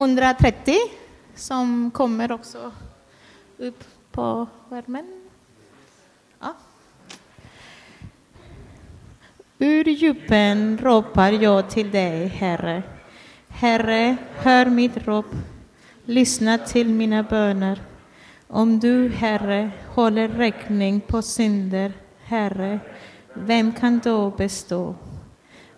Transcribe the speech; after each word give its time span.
130 0.00 0.76
som 1.34 1.90
kommer 1.90 2.32
också 2.32 2.72
upp 3.58 3.84
på 4.12 4.46
skärmen. 4.68 5.30
Ja. 6.40 6.54
Ur 9.58 9.88
djupen 9.88 10.78
ropar 10.78 11.32
jag 11.32 11.70
till 11.70 11.90
dig, 11.90 12.26
Herre. 12.26 12.82
Herre, 13.48 14.16
hör 14.36 14.66
mitt 14.66 14.96
rop. 14.96 15.26
Lyssna 16.04 16.58
till 16.58 16.88
mina 16.88 17.22
böner. 17.22 17.80
Om 18.46 18.78
du, 18.78 19.08
Herre, 19.08 19.70
håller 19.88 20.28
räkning 20.28 21.00
på 21.00 21.22
synder, 21.22 21.92
Herre, 22.22 22.80
vem 23.34 23.72
kan 23.72 23.98
då 23.98 24.30
bestå? 24.30 24.94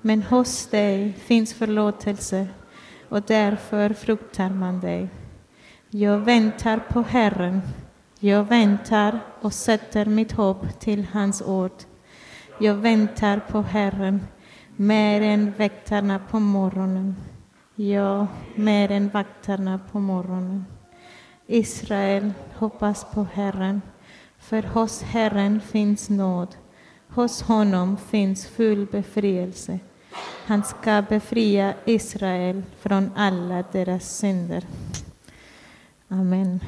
Men 0.00 0.23
hos 0.23 0.66
dig 0.66 1.12
finns 1.12 1.54
förlåtelse 1.54 2.48
och 3.12 3.22
därför 3.22 3.94
fruktar 3.94 4.50
man 4.50 4.80
dig. 4.80 5.08
Jag 5.90 6.18
väntar 6.18 6.79
på 6.79 7.03
Herren. 7.03 7.62
Jag 8.18 8.44
väntar 8.44 9.20
och 9.40 9.53
sätter 9.53 10.07
mitt 10.07 10.32
hopp 10.32 10.80
till 10.80 11.07
hans 11.12 11.43
ord. 11.43 11.72
Jag 12.61 12.75
väntar 12.75 13.40
på 13.50 13.62
Herren 13.62 14.26
mer 14.76 15.20
än 15.20 15.53
väktarna 15.53 16.18
på 16.18 16.40
morgonen. 16.40 17.17
Ja, 17.75 18.26
mer 18.54 18.90
än 18.90 19.08
vaktarna 19.08 19.81
på 19.92 20.00
morgonen. 20.00 20.64
Israel, 21.46 22.32
hoppas 22.54 23.06
på 23.14 23.26
Herren, 23.32 23.82
för 24.39 24.62
hos 24.62 25.03
Herren 25.03 25.61
finns 25.61 26.11
nåd. 26.11 26.56
Hos 27.08 27.42
honom 27.42 27.96
finns 27.96 28.46
full 28.46 28.86
befrielse. 28.86 29.79
Han 30.46 30.64
ska 30.64 31.02
befria 31.08 31.75
Israel 31.84 32.62
från 32.80 33.11
alla 33.16 33.64
deras 33.72 34.16
synder. 34.16 34.64
Amen. 36.08 36.61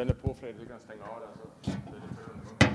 Den 0.00 0.08
är 0.08 0.14
på 0.14 0.34
Fredrik, 0.34 0.60
du 0.60 0.66
kan 0.66 0.80
stänga 0.80 1.04
av 1.04 1.20
den. 1.20 1.28
Så 1.62 1.72
blir 1.90 2.00
det 2.00 2.08
för 2.14 2.32
underbart. 2.32 2.70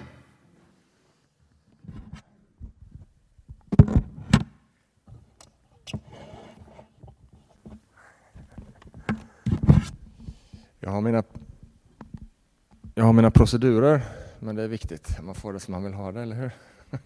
Jag 10.80 10.85
har 10.96 11.02
mina 11.02 11.24
jag 12.94 13.04
har 13.04 13.14
mina 13.14 13.32
procedurer, 13.32 14.02
men 14.40 14.56
det 14.56 14.64
är 14.64 14.68
viktigt. 14.68 15.22
Man 15.22 15.36
får 15.36 15.54
det 15.54 15.60
som 15.60 15.72
man 15.72 15.84
vill 15.84 15.94
ha 15.94 16.12
det, 16.12 16.22
eller 16.22 16.36
hur? 16.36 16.52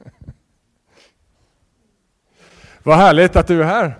Vad 2.83 2.97
härligt 2.97 3.35
att 3.35 3.47
du 3.47 3.61
är 3.61 3.65
här! 3.65 3.99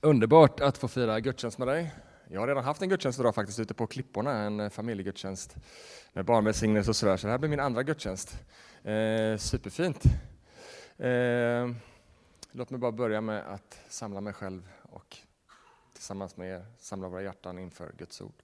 Underbart 0.00 0.60
att 0.60 0.78
få 0.78 0.88
fira 0.88 1.20
gudstjänst 1.20 1.58
med 1.58 1.68
dig. 1.68 1.94
Jag 2.28 2.40
har 2.40 2.48
redan 2.48 2.64
haft 2.64 2.82
en 2.82 2.88
gudstjänst 2.88 3.20
idag 3.20 3.34
faktiskt 3.34 3.60
ute 3.60 3.74
på 3.74 3.86
klipporna, 3.86 4.32
en 4.32 4.60
eh, 4.60 4.70
familjegudstjänst 4.70 5.56
med 6.12 6.24
barnvälsignelse 6.24 6.90
och 6.90 6.96
sådär, 6.96 7.16
så 7.16 7.26
det 7.26 7.30
här 7.30 7.38
blir 7.38 7.50
min 7.50 7.60
andra 7.60 7.82
gudstjänst. 7.82 8.38
Eh, 8.82 9.36
superfint. 9.36 10.04
Eh, 10.98 11.70
låt 12.52 12.70
mig 12.70 12.80
bara 12.80 12.92
börja 12.92 13.20
med 13.20 13.54
att 13.54 13.78
samla 13.88 14.20
mig 14.20 14.32
själv 14.32 14.68
och 14.82 15.16
tillsammans 16.02 16.36
med 16.36 16.48
er 16.50 16.64
samla 16.78 17.08
våra 17.08 17.22
hjärtan 17.22 17.58
inför 17.58 17.92
Guds 17.98 18.20
ord. 18.20 18.42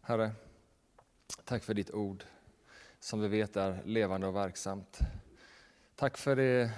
Herre, 0.00 0.32
tack 1.44 1.64
för 1.64 1.74
ditt 1.74 1.90
ord 1.90 2.24
som 3.00 3.20
vi 3.20 3.28
vet 3.28 3.56
är 3.56 3.82
levande 3.84 4.26
och 4.26 4.36
verksamt. 4.36 4.98
Tack 5.96 6.18
för 6.18 6.36
det, 6.36 6.70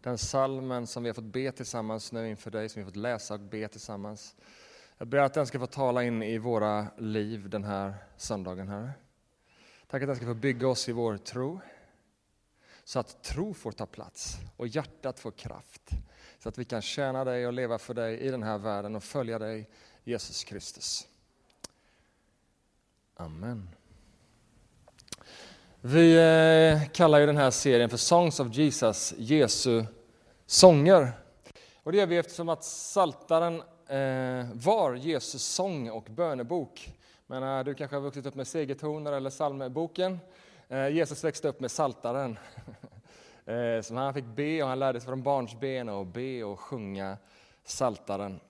den 0.00 0.18
salmen 0.18 0.86
som 0.86 1.02
vi 1.02 1.08
har 1.08 1.14
fått 1.14 1.24
be 1.24 1.52
tillsammans 1.52 2.12
nu 2.12 2.30
inför 2.30 2.50
dig, 2.50 2.68
som 2.68 2.80
vi 2.80 2.84
har 2.84 2.90
fått 2.90 2.96
läsa 2.96 3.34
och 3.34 3.40
be 3.40 3.68
tillsammans. 3.68 4.36
Jag 4.98 5.08
ber 5.08 5.18
att 5.18 5.34
den 5.34 5.46
ska 5.46 5.58
få 5.58 5.66
tala 5.66 6.04
in 6.04 6.22
i 6.22 6.38
våra 6.38 6.86
liv 6.98 7.50
den 7.50 7.64
här 7.64 7.94
söndagen, 8.16 8.68
Herre. 8.68 8.90
Tack 9.86 10.02
att 10.02 10.08
den 10.08 10.16
ska 10.16 10.26
få 10.26 10.34
bygga 10.34 10.68
oss 10.68 10.88
i 10.88 10.92
vår 10.92 11.16
tro, 11.16 11.60
så 12.84 12.98
att 12.98 13.22
tro 13.22 13.54
får 13.54 13.72
ta 13.72 13.86
plats 13.86 14.36
och 14.56 14.68
hjärtat 14.68 15.20
får 15.20 15.30
kraft, 15.30 15.90
så 16.42 16.48
att 16.48 16.58
vi 16.58 16.64
kan 16.64 16.82
tjäna 16.82 17.24
dig 17.24 17.46
och 17.46 17.52
leva 17.52 17.78
för 17.78 17.94
dig 17.94 18.18
i 18.18 18.30
den 18.30 18.42
här 18.42 18.58
världen 18.58 18.96
och 18.96 19.04
följa 19.04 19.38
dig, 19.38 19.68
Jesus 20.04 20.44
Kristus. 20.44 21.08
Amen. 23.16 23.68
Vi 25.80 26.16
eh, 26.16 26.90
kallar 26.90 27.18
ju 27.18 27.26
den 27.26 27.36
här 27.36 27.50
serien 27.50 27.90
för 27.90 27.96
Songs 27.96 28.40
of 28.40 28.54
Jesus, 28.54 29.14
Jesu 29.18 29.84
sånger. 30.46 31.12
Och 31.82 31.92
det 31.92 31.98
gör 31.98 32.06
vi 32.06 32.16
eftersom 32.16 32.48
att 32.48 32.64
Saltaren 32.64 33.62
eh, 33.86 34.46
var 34.52 34.94
Jesus 34.94 35.42
sång 35.42 35.90
och 35.90 36.04
bönebok. 36.04 36.92
Men 37.26 37.42
eh, 37.42 37.64
du 37.64 37.74
kanske 37.74 37.96
har 37.96 38.00
vuxit 38.02 38.26
upp 38.26 38.34
med 38.34 38.46
segertoner 38.46 39.12
eller 39.12 39.30
psalmboken. 39.30 40.18
Jesus 40.92 41.24
växte 41.24 41.48
upp 41.48 41.60
med 41.60 41.70
Saltaren. 41.70 42.38
eh, 43.50 43.82
som 43.82 43.96
han 43.96 44.14
fick 44.14 44.24
be 44.24 44.62
och 44.62 44.68
han 44.68 44.78
lärde 44.78 45.00
sig 45.00 45.06
från 45.06 45.22
barnsben 45.22 45.88
att 45.88 46.06
be 46.06 46.44
och 46.44 46.60
sjunga 46.60 47.16
Saltaren. 47.64 48.40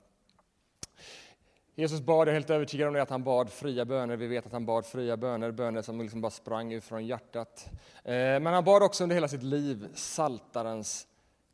Jesus 1.75 2.01
bad, 2.01 2.29
jag 2.29 2.29
är 2.29 2.33
helt 2.33 2.51
övertygad 2.51 2.89
om 2.89 2.95
det, 2.95 3.03
att 3.03 3.11
han 3.11 3.25
bad 3.25 3.51
fria 3.51 3.85
böner. 3.85 4.17
Vi 4.17 4.27
vet 4.27 4.47
att 4.47 4.53
han 4.53 4.67
bad 4.67 4.87
fria 4.87 5.17
böner, 5.17 5.51
böner 5.51 5.83
som 5.83 6.01
liksom 6.01 6.21
bara 6.21 6.31
sprang 6.31 6.73
ut 6.73 6.85
från 6.85 7.07
hjärtat. 7.07 7.71
Eh, 8.05 8.13
Men 8.13 8.47
han 8.47 8.65
bad 8.65 8.83
också 8.83 9.03
under 9.03 9.15
hela 9.15 9.29
sitt 9.29 9.43
liv 9.43 9.89
Saltarens 9.95 11.07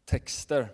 texter. 0.05 0.69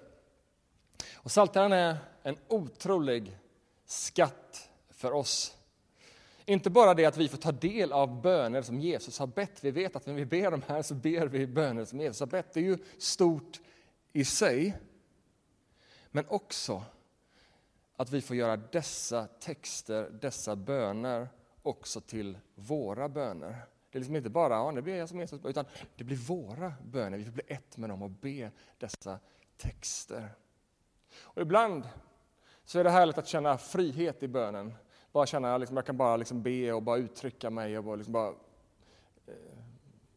Och 1.14 1.30
Saltaren 1.30 1.72
är 1.72 1.96
en 2.22 2.36
otrolig 2.48 3.38
skatt 3.86 4.70
för 4.90 5.12
oss. 5.12 5.56
Inte 6.46 6.70
bara 6.70 6.94
det 6.94 7.04
att 7.04 7.16
vi 7.16 7.28
får 7.28 7.38
ta 7.38 7.52
del 7.52 7.92
av 7.92 8.22
böner 8.22 8.62
som 8.62 8.80
Jesus 8.80 9.18
har 9.18 9.26
bett. 9.26 9.64
Vi 9.64 9.70
vet 9.70 9.96
att 9.96 10.06
när 10.06 10.14
vi 10.14 10.24
ber 10.24 10.50
de 10.50 10.62
här 10.66 10.82
så 10.82 10.94
ber 10.94 11.26
vi 11.26 11.46
böner 11.46 11.84
som 11.84 12.00
Jesus 12.00 12.20
har 12.20 12.26
bett. 12.26 12.52
Det 12.52 12.60
är 12.60 12.64
ju 12.64 12.78
stort 12.98 13.60
i 14.12 14.24
sig. 14.24 14.78
Men 16.10 16.24
också 16.28 16.84
att 17.96 18.10
vi 18.10 18.20
får 18.20 18.36
göra 18.36 18.56
dessa 18.56 19.26
texter, 19.26 20.10
dessa 20.10 20.56
böner 20.56 21.28
också 21.62 22.00
till 22.00 22.38
våra 22.54 23.08
böner. 23.08 23.56
Det 23.90 23.98
är 23.98 24.00
liksom 24.00 24.16
inte 24.16 24.30
bara, 24.30 24.54
ja, 24.54 24.72
det 24.72 24.82
blir 24.82 24.96
jag 24.96 25.08
som 25.08 25.20
Jesus, 25.20 25.44
utan 25.44 25.64
det 25.96 26.04
blir 26.04 26.16
våra 26.16 26.74
böner. 26.84 27.18
Vi 27.18 27.24
får 27.24 27.32
bli 27.32 27.44
ett 27.46 27.76
med 27.76 27.90
dem 27.90 28.02
och 28.02 28.10
be 28.10 28.50
dessa 28.78 29.18
texter. 29.56 30.28
Och 31.14 31.42
ibland 31.42 31.88
så 32.64 32.78
är 32.78 32.84
det 32.84 32.90
härligt 32.90 33.18
att 33.18 33.26
känna 33.26 33.58
frihet 33.58 34.22
i 34.22 34.28
bönen. 34.28 34.74
Bara 35.12 35.26
känna, 35.26 35.58
liksom, 35.58 35.76
jag 35.76 35.86
kan 35.86 35.96
bara 35.96 36.16
liksom 36.16 36.42
be 36.42 36.72
och 36.72 36.82
bara 36.82 36.96
uttrycka 36.96 37.50
mig 37.50 37.78
och 37.78 37.84
bara, 37.84 37.96
liksom 37.96 38.12
bara 38.12 38.28
eh, 39.26 39.34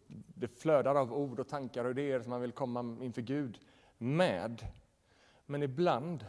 det 0.08 0.48
flödar 0.48 0.96
av 0.96 1.14
ord 1.14 1.40
och 1.40 1.48
tankar 1.48 1.86
och 1.86 1.92
idéer 1.92 2.20
som 2.22 2.30
man 2.30 2.42
vill 2.42 2.52
komma 2.52 2.98
inför 3.02 3.22
Gud 3.22 3.60
med. 3.98 4.68
Men 5.46 5.64
ibland 5.64 6.26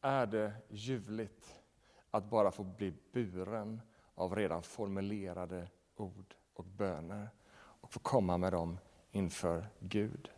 är 0.00 0.26
det 0.26 0.52
ljuvligt 0.68 1.54
att 2.10 2.24
bara 2.24 2.50
få 2.50 2.62
bli 2.62 2.92
buren 3.12 3.80
av 4.14 4.36
redan 4.36 4.62
formulerade 4.62 5.68
ord 5.96 6.34
och 6.54 6.64
böner 6.64 7.28
och 7.56 7.92
få 7.92 8.00
komma 8.00 8.38
med 8.38 8.52
dem 8.52 8.78
inför 9.10 9.66
Gud. 9.80 10.30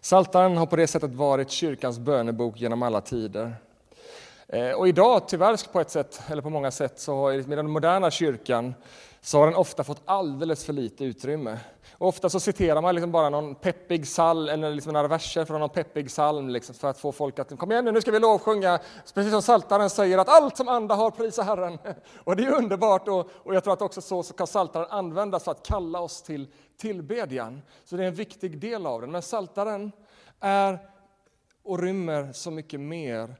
Saltaren 0.00 0.56
har 0.56 0.66
på 0.66 0.76
det 0.76 0.86
sättet 0.86 1.14
varit 1.14 1.50
kyrkans 1.50 1.98
bönebok 1.98 2.60
genom 2.60 2.82
alla 2.82 3.00
tider. 3.00 3.56
Eh, 4.52 4.70
och 4.72 4.88
idag, 4.88 5.28
tyvärr 5.28 5.72
på 5.72 5.80
ett 5.80 5.90
sätt, 5.90 6.22
eller 6.28 6.42
på 6.42 6.50
många 6.50 6.70
sätt, 6.70 7.00
så 7.00 7.14
har 7.14 7.28
med 7.28 7.36
liksom 7.36 7.56
den 7.56 7.70
moderna 7.70 8.10
kyrkan 8.10 8.74
så 9.20 9.38
har 9.38 9.46
den 9.46 9.54
ofta 9.54 9.84
fått 9.84 10.02
alldeles 10.04 10.64
för 10.64 10.72
lite 10.72 11.04
utrymme. 11.04 11.58
Och 11.92 12.08
ofta 12.08 12.28
så 12.28 12.40
citerar 12.40 12.82
man 12.82 12.94
liksom 12.94 13.12
bara 13.12 13.30
någon 13.30 13.54
peppig 13.54 14.04
psalm 14.04 14.48
eller 14.48 14.70
liksom 14.70 14.92
några 14.92 15.08
verser 15.08 15.44
från 15.44 15.60
någon 15.60 15.70
peppig 15.70 16.08
psalm 16.08 16.48
liksom 16.48 16.74
för 16.74 16.88
att 16.88 16.98
få 16.98 17.12
folk 17.12 17.38
att 17.38 17.58
kom 17.58 17.72
igen 17.72 17.84
nu, 17.84 17.92
nu 17.92 18.00
ska 18.00 18.10
vi 18.10 18.18
lovsjunga. 18.18 18.80
Precis 19.14 19.32
som 19.32 19.42
Saltaren 19.42 19.90
säger 19.90 20.18
att 20.18 20.28
allt 20.28 20.56
som 20.56 20.68
anda 20.68 20.94
har 20.94 21.10
prisa 21.10 21.42
Herren. 21.42 21.78
Och 22.24 22.36
det 22.36 22.44
är 22.44 22.54
underbart 22.54 23.08
och, 23.08 23.30
och 23.32 23.54
jag 23.54 23.64
tror 23.64 23.72
att 23.72 23.82
också 23.82 24.00
så, 24.00 24.22
så 24.22 24.34
kan 24.34 24.46
Saltaren 24.46 24.86
användas 24.90 25.44
för 25.44 25.50
att 25.50 25.66
kalla 25.66 26.00
oss 26.00 26.22
till 26.22 26.48
tillbedjan. 26.76 27.62
Så 27.84 27.96
det 27.96 28.04
är 28.04 28.08
en 28.08 28.14
viktig 28.14 28.58
del 28.58 28.86
av 28.86 29.00
den. 29.00 29.12
Men 29.12 29.22
Saltaren 29.22 29.92
är 30.40 30.78
och 31.64 31.82
rymmer 31.82 32.32
så 32.32 32.50
mycket 32.50 32.80
mer 32.80 33.36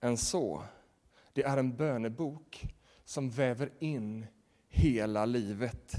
än 0.00 0.16
så. 0.16 0.62
Det 1.32 1.42
är 1.42 1.56
en 1.56 1.76
bönebok 1.76 2.66
som 3.04 3.30
väver 3.30 3.70
in 3.78 4.26
hela 4.68 5.24
livet. 5.24 5.94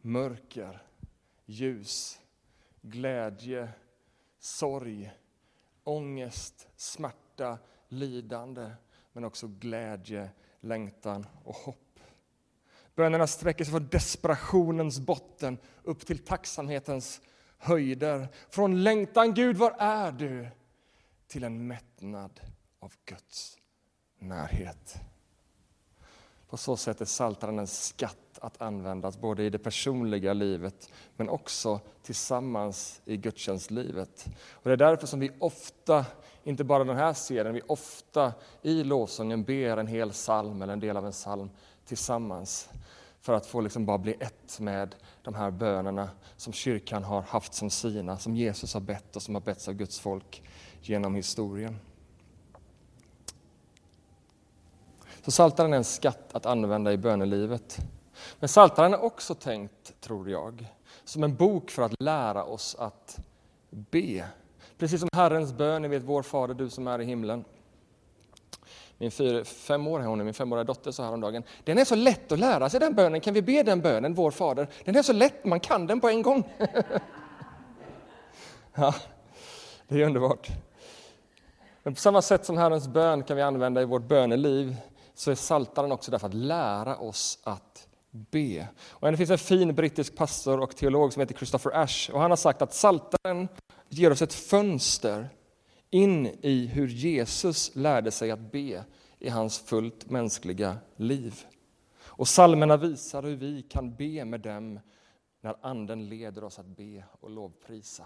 Mörker, 0.00 0.82
ljus, 1.44 2.20
glädje, 2.82 3.68
sorg, 4.38 5.12
ångest, 5.84 6.68
smärta, 6.76 7.58
lidande 7.88 8.70
men 9.12 9.24
också 9.24 9.46
glädje, 9.46 10.30
längtan 10.60 11.26
och 11.44 11.54
hopp. 11.54 12.00
Bönerna 12.94 13.26
sträcker 13.26 13.64
sig 13.64 13.72
från 13.72 13.88
desperationens 13.88 15.00
botten 15.00 15.58
upp 15.82 16.06
till 16.06 16.18
tacksamhetens 16.18 17.20
höjder. 17.58 18.28
Från 18.50 18.82
längtan, 18.82 19.34
Gud, 19.34 19.56
var 19.56 19.76
är 19.78 20.12
du? 20.12 20.48
till 21.26 21.44
en 21.44 21.66
mättnad 21.66 22.40
av 22.84 22.92
Guds 23.04 23.58
närhet. 24.18 24.96
På 26.48 26.56
så 26.56 26.76
sätt 26.76 27.00
är 27.00 27.04
Psaltaren 27.04 27.58
en 27.58 27.66
skatt 27.66 28.38
att 28.40 28.62
användas 28.62 29.18
både 29.18 29.42
i 29.42 29.50
det 29.50 29.58
personliga 29.58 30.32
livet 30.32 30.92
men 31.16 31.28
också 31.28 31.80
tillsammans 32.02 33.00
i 33.04 33.16
gudstjänstlivet. 33.16 34.26
Och 34.50 34.62
det 34.64 34.72
är 34.72 34.76
därför 34.76 35.06
som 35.06 35.20
vi 35.20 35.30
ofta, 35.38 36.06
inte 36.42 36.64
bara 36.64 36.84
den 36.84 36.96
här 36.96 37.12
serien, 37.12 37.54
vi 37.54 37.62
ofta 37.66 38.32
i 38.62 38.84
lovsången 38.84 39.44
ber 39.44 39.76
en 39.76 39.86
hel 39.86 40.10
psalm 40.10 40.62
eller 40.62 40.72
en 40.72 40.80
del 40.80 40.96
av 40.96 41.06
en 41.06 41.12
psalm 41.12 41.50
tillsammans 41.84 42.68
för 43.20 43.32
att 43.32 43.46
få 43.46 43.60
liksom 43.60 43.86
bara 43.86 43.98
bli 43.98 44.16
ett 44.20 44.60
med 44.60 44.94
de 45.22 45.34
här 45.34 45.50
bönerna 45.50 46.08
som 46.36 46.52
kyrkan 46.52 47.04
har 47.04 47.22
haft 47.22 47.54
som 47.54 47.70
sina, 47.70 48.18
som 48.18 48.36
Jesus 48.36 48.74
har 48.74 48.80
bett 48.80 49.16
och 49.16 49.22
som 49.22 49.34
har 49.34 49.42
betts 49.42 49.68
av 49.68 49.74
Guds 49.74 50.00
folk 50.00 50.42
genom 50.80 51.14
historien. 51.14 51.78
Så 55.24 55.30
Saltaren 55.30 55.72
är 55.72 55.76
en 55.76 55.84
skatt 55.84 56.28
att 56.32 56.46
använda 56.46 56.92
i 56.92 56.96
bönelivet. 56.96 57.78
Men 58.40 58.48
Saltaren 58.48 58.94
är 58.94 59.04
också 59.04 59.34
tänkt, 59.34 60.00
tror 60.00 60.30
jag, 60.30 60.66
som 61.04 61.24
en 61.24 61.34
bok 61.34 61.70
för 61.70 61.82
att 61.82 62.02
lära 62.02 62.44
oss 62.44 62.76
att 62.78 63.18
be. 63.70 64.24
Precis 64.78 65.00
som 65.00 65.08
Herrens 65.12 65.52
bön, 65.52 65.82
ni 65.82 65.88
vet 65.88 66.02
vår 66.02 66.22
Fader, 66.22 66.54
du 66.54 66.70
som 66.70 66.86
är 66.86 67.00
i 67.00 67.04
himlen. 67.04 67.44
Min 68.98 69.10
fyra, 69.10 69.44
fem 69.44 69.86
år, 69.86 70.00
hon 70.00 70.20
är 70.20 70.24
min 70.24 70.34
femåriga 70.34 70.64
dotter 70.64 70.90
sa 70.90 71.04
häromdagen, 71.04 71.42
den 71.64 71.78
är 71.78 71.84
så 71.84 71.94
lätt 71.94 72.32
att 72.32 72.38
lära 72.38 72.70
sig 72.70 72.80
den 72.80 72.94
bönen, 72.94 73.20
kan 73.20 73.34
vi 73.34 73.42
be 73.42 73.62
den 73.62 73.80
bönen, 73.80 74.14
vår 74.14 74.30
Fader? 74.30 74.68
Den 74.84 74.96
är 74.96 75.02
så 75.02 75.12
lätt, 75.12 75.44
man 75.44 75.60
kan 75.60 75.86
den 75.86 76.00
på 76.00 76.08
en 76.08 76.22
gång. 76.22 76.48
ja, 78.74 78.94
det 79.88 80.02
är 80.02 80.06
underbart. 80.06 80.48
Men 81.82 81.94
på 81.94 82.00
samma 82.00 82.22
sätt 82.22 82.44
som 82.44 82.58
Herrens 82.58 82.88
bön 82.88 83.22
kan 83.22 83.36
vi 83.36 83.42
använda 83.42 83.82
i 83.82 83.84
vårt 83.84 84.02
böneliv 84.02 84.76
så 85.14 85.30
är 85.30 85.34
Saltaren 85.34 85.92
också 85.92 86.10
där 86.10 86.18
för 86.18 86.26
att 86.26 86.34
lära 86.34 86.96
oss 86.96 87.38
att 87.42 87.88
be. 88.10 88.68
Och 88.88 89.10
det 89.10 89.16
finns 89.16 89.30
en 89.30 89.38
fin 89.38 89.74
brittisk 89.74 90.16
pastor 90.16 90.60
och 90.60 90.76
teolog 90.76 91.12
som 91.12 91.20
heter 91.20 91.34
Christopher 91.34 91.70
Ash 91.74 92.10
och 92.12 92.20
han 92.20 92.30
har 92.30 92.36
sagt 92.36 92.62
att 92.62 92.74
Saltaren 92.74 93.48
ger 93.88 94.10
oss 94.10 94.22
ett 94.22 94.34
fönster 94.34 95.28
in 95.90 96.26
i 96.26 96.66
hur 96.66 96.88
Jesus 96.88 97.70
lärde 97.74 98.10
sig 98.10 98.30
att 98.30 98.52
be 98.52 98.84
i 99.18 99.28
hans 99.28 99.58
fullt 99.58 100.10
mänskliga 100.10 100.76
liv. 100.96 101.44
Och 102.16 102.28
salmerna 102.28 102.76
visar 102.76 103.22
hur 103.22 103.36
vi 103.36 103.62
kan 103.62 103.94
be 103.94 104.24
med 104.24 104.40
dem 104.40 104.80
när 105.40 105.56
Anden 105.62 106.08
leder 106.08 106.44
oss 106.44 106.58
att 106.58 106.66
be 106.66 107.04
och 107.20 107.30
lovprisa. 107.30 108.04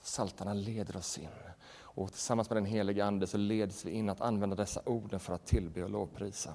Saltarna 0.00 0.54
leder 0.54 0.96
oss 0.96 1.18
in 1.18 1.28
och 1.94 2.12
tillsammans 2.12 2.50
med 2.50 2.56
den 2.56 2.64
helige 2.64 3.04
Ande 3.04 3.26
så 3.26 3.36
leds 3.36 3.84
vi 3.84 3.90
in 3.90 4.08
att 4.08 4.20
använda 4.20 4.56
dessa 4.56 4.80
orden 4.84 5.20
för 5.20 5.34
att 5.34 5.46
tillbe 5.46 5.84
och 5.84 5.90
lovprisa. 5.90 6.54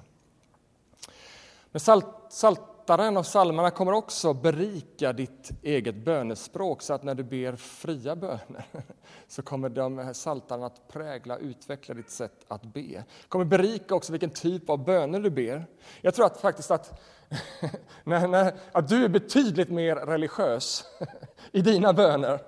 Men 1.70 1.80
salt, 1.80 2.06
saltaren 2.28 3.16
och 3.16 3.24
psalmerna 3.24 3.70
kommer 3.70 3.92
också 3.92 4.32
berika 4.32 5.12
ditt 5.12 5.50
eget 5.62 5.94
bönespråk 5.94 6.82
så 6.82 6.94
att 6.94 7.02
när 7.02 7.14
du 7.14 7.22
ber 7.22 7.56
fria 7.56 8.16
böner 8.16 8.64
så 9.28 9.42
kommer 9.42 9.68
de 9.68 9.98
här 9.98 10.12
saltarna 10.12 10.66
att 10.66 10.88
prägla 10.88 11.34
och 11.34 11.40
utveckla 11.40 11.94
ditt 11.94 12.10
sätt 12.10 12.44
att 12.48 12.62
be. 12.62 13.04
kommer 13.28 13.44
berika 13.44 13.94
också 13.94 14.12
vilken 14.12 14.30
typ 14.30 14.70
av 14.70 14.84
böner 14.84 15.20
du 15.20 15.30
ber. 15.30 15.66
Jag 16.00 16.14
tror 16.14 16.26
att 16.26 16.40
faktiskt 16.40 16.70
att, 16.70 17.00
när, 18.04 18.28
när, 18.28 18.54
att 18.72 18.88
du 18.88 19.04
är 19.04 19.08
betydligt 19.08 19.70
mer 19.70 19.96
religiös 19.96 20.84
i 21.52 21.60
dina 21.60 21.92
böner 21.92 22.40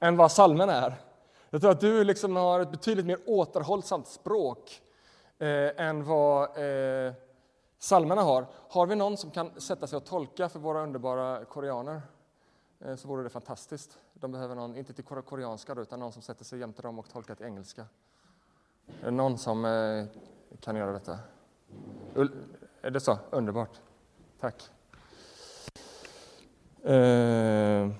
än 0.00 0.16
vad 0.16 0.32
salmen 0.32 0.68
är. 0.68 0.94
Jag 1.54 1.60
tror 1.60 1.70
att 1.70 1.80
du 1.80 2.04
liksom 2.04 2.36
har 2.36 2.60
ett 2.60 2.70
betydligt 2.70 3.06
mer 3.06 3.18
återhållsamt 3.26 4.06
språk 4.08 4.82
eh, 5.38 5.80
än 5.86 6.04
vad 6.04 6.42
eh, 6.42 7.12
psalmerna 7.80 8.22
har. 8.22 8.46
Har 8.68 8.86
vi 8.86 8.94
någon 8.94 9.16
som 9.16 9.30
kan 9.30 9.60
sätta 9.60 9.86
sig 9.86 9.96
och 9.96 10.04
tolka 10.04 10.48
för 10.48 10.58
våra 10.58 10.82
underbara 10.82 11.44
koreaner 11.44 12.02
eh, 12.80 12.96
så 12.96 13.08
vore 13.08 13.22
det 13.22 13.28
fantastiskt. 13.28 13.98
De 14.14 14.32
behöver 14.32 14.54
någon, 14.54 14.76
inte 14.76 14.92
till 14.92 15.04
koreanska 15.04 15.72
utan 15.72 16.00
någon 16.00 16.12
som 16.12 16.22
sätter 16.22 16.44
sig 16.44 16.58
jämte 16.58 16.82
dem 16.82 16.98
och 16.98 17.10
tolkar 17.10 17.34
till 17.34 17.46
engelska. 17.46 17.86
Är 19.00 19.04
det 19.04 19.10
någon 19.10 19.38
som 19.38 19.64
eh, 19.64 20.04
kan 20.60 20.76
göra 20.76 20.92
detta? 20.92 21.18
Är 22.82 22.90
det 22.90 23.00
så? 23.00 23.18
Underbart. 23.30 23.80
Tack. 24.40 24.62
Eh, 26.82 27.90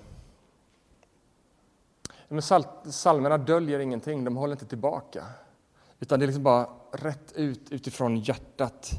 men 2.32 2.42
psalmerna 2.84 3.38
döljer 3.38 3.78
ingenting, 3.78 4.24
de 4.24 4.36
håller 4.36 4.52
inte 4.52 4.66
tillbaka. 4.66 5.26
Utan 6.00 6.18
det 6.18 6.24
är 6.24 6.26
liksom 6.26 6.42
bara 6.42 6.68
rätt 6.92 7.32
ut 7.32 7.72
utifrån 7.72 8.16
hjärtat. 8.16 8.90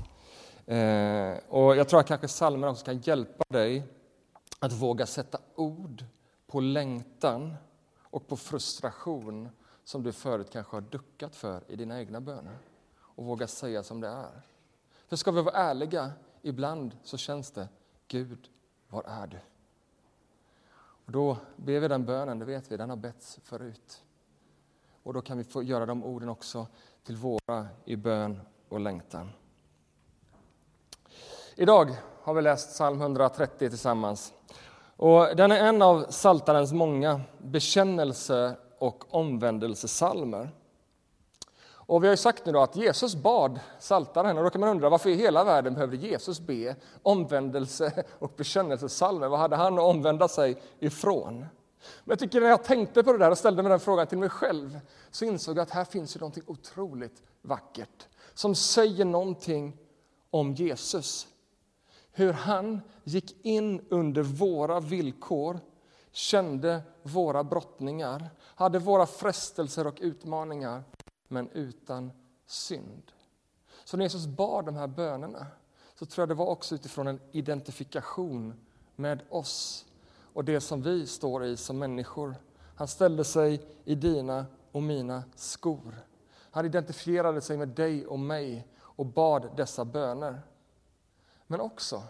Eh, 0.66 1.34
och 1.50 1.76
jag 1.76 1.90
tror 1.90 2.00
att 2.00 2.08
kanske 2.08 2.28
psalmerna 2.28 2.72
också 2.72 2.86
kan 2.86 2.98
hjälpa 2.98 3.44
dig 3.50 3.84
att 4.60 4.74
våga 4.74 5.06
sätta 5.06 5.38
ord 5.56 6.06
på 6.48 6.60
längtan 6.60 7.56
och 8.02 8.28
på 8.28 8.38
frustration 8.38 9.50
som 9.84 10.04
du 10.04 10.12
förut 10.12 10.50
kanske 10.52 10.76
har 10.76 10.82
duckat 10.82 11.36
för 11.36 11.64
i 11.68 11.76
dina 11.76 12.00
egna 12.00 12.22
böner. 12.22 12.58
Och 12.98 13.26
våga 13.26 13.48
säga 13.48 13.84
som 13.84 14.02
det 14.02 14.08
är. 14.08 14.42
För 15.08 15.16
ska 15.16 15.32
vi 15.32 15.42
vara 15.42 15.56
ärliga, 15.56 16.12
ibland 16.42 16.98
så 17.04 17.18
känns 17.18 17.52
det 17.52 17.68
Gud, 18.08 18.50
var 18.90 19.04
är 19.04 19.28
du? 19.28 19.38
Och 21.06 21.12
då 21.12 21.38
ber 21.56 21.80
vi 21.80 21.88
den 21.88 22.06
bönen, 22.06 22.40
det 22.40 22.46
vet 22.46 22.72
vi, 22.72 22.78
den 22.78 22.90
har 22.90 22.98
betts 22.98 23.40
förut. 23.44 24.04
Och 25.04 25.14
då 25.14 25.22
kan 25.22 25.38
vi 25.38 25.44
få 25.44 25.64
göra 25.64 25.86
de 25.86 26.04
orden 26.04 26.30
också 26.30 26.68
till 27.04 27.16
våra 27.16 27.68
i 27.86 27.96
bön 27.96 28.42
och 28.70 28.80
längtan. 28.80 29.30
Idag 31.56 31.96
har 32.22 32.34
vi 32.34 32.42
läst 32.42 32.70
psalm 32.70 33.02
130 33.02 33.70
tillsammans. 33.70 34.34
Och 34.98 35.36
den 35.36 35.52
är 35.52 35.60
en 35.60 35.82
av 35.82 36.06
Saltarens 36.10 36.74
många 36.74 37.22
bekännelse 37.38 38.56
och 38.80 39.16
omvändelsesalmer. 39.16 40.50
Och 41.86 42.04
vi 42.04 42.08
har 42.08 42.14
ju 42.14 42.18
sagt 42.18 42.46
nu 42.46 42.52
då 42.52 42.62
att 42.62 42.76
Jesus 42.76 43.16
bad 43.16 43.60
Saltaren 43.80 44.38
och 44.38 44.44
då 44.44 44.50
kan 44.50 44.62
man 44.62 44.70
undra 44.70 44.90
varför 44.90 45.10
i 45.10 45.16
hela 45.16 45.44
världen 45.44 45.74
behövde 45.74 45.98
Jesus 45.98 46.40
be 46.40 46.76
omvändelse 47.02 48.04
och 48.20 48.34
bekännelsesalmen? 48.38 49.32
Vad 49.32 49.40
hade 49.40 49.56
han 49.56 49.74
att 49.74 49.86
omvända 49.86 50.28
sig 50.28 50.62
ifrån? 50.80 51.40
Men 52.04 52.12
jag 52.12 52.20
tycker 52.20 52.42
när 52.42 52.48
jag 52.48 52.64
tänkte 52.64 53.04
på 53.04 53.12
det 53.12 53.18
där 53.18 53.32
och 53.32 53.38
ställde 53.38 53.64
mig 53.64 53.70
den 53.70 53.80
frågan 53.80 54.08
till 54.08 54.18
mig 54.18 54.30
själv 54.30 54.80
så 55.12 55.26
insåg 55.26 55.58
jag 55.58 55.64
att 55.64 55.72
här 55.72 55.86
finns 55.86 56.16
ju 56.16 56.20
någonting 56.20 56.44
otroligt 56.48 57.24
vackert 57.42 58.08
som 58.34 58.56
säger 58.56 59.06
någonting 59.06 59.78
om 60.30 60.54
Jesus. 60.54 61.28
Hur 62.12 62.34
han 62.34 62.82
gick 63.04 63.46
in 63.46 63.86
under 63.90 64.22
våra 64.22 64.80
villkor, 64.80 65.60
kände 66.12 66.82
våra 67.04 67.44
brottningar, 67.44 68.30
hade 68.40 68.80
våra 68.80 69.06
frestelser 69.06 69.88
och 69.88 69.98
utmaningar 70.02 70.84
men 71.28 71.50
utan 71.50 72.12
synd. 72.46 73.12
Så 73.84 73.98
när 73.98 74.06
Jesus 74.06 74.28
bad 74.28 74.66
de 74.66 74.76
här 74.76 74.88
bönerna 74.88 75.48
så 75.96 76.06
tror 76.06 76.22
jag 76.22 76.30
det 76.30 76.36
var 76.36 76.46
också 76.46 76.76
utifrån 76.76 77.08
en 77.08 77.20
identifikation 77.32 78.54
med 78.96 79.22
oss 79.30 79.86
och 80.34 80.46
det 80.46 80.62
som 80.62 80.82
vi 80.82 81.08
står 81.08 81.46
i 81.46 81.58
som 81.58 81.80
människor. 81.80 82.36
Han 82.76 82.88
ställde 82.88 83.24
sig 83.24 83.62
i 83.86 83.96
dina 83.96 84.46
och 84.72 84.84
mina 84.84 85.24
skor. 85.36 86.06
Han 86.52 86.66
identifierade 86.66 87.42
sig 87.42 87.58
med 87.58 87.68
dig 87.68 88.08
och 88.08 88.20
mig 88.20 88.68
och 88.80 89.06
bad 89.06 89.58
dessa 89.58 89.86
böner. 89.86 90.42
Men 91.48 91.62
också 91.62 92.04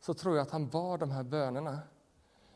så 0.00 0.14
tror 0.14 0.36
jag 0.36 0.42
att 0.42 0.50
han 0.50 0.68
bad 0.68 1.00
de 1.00 1.10
här 1.10 1.22
bönerna 1.22 1.78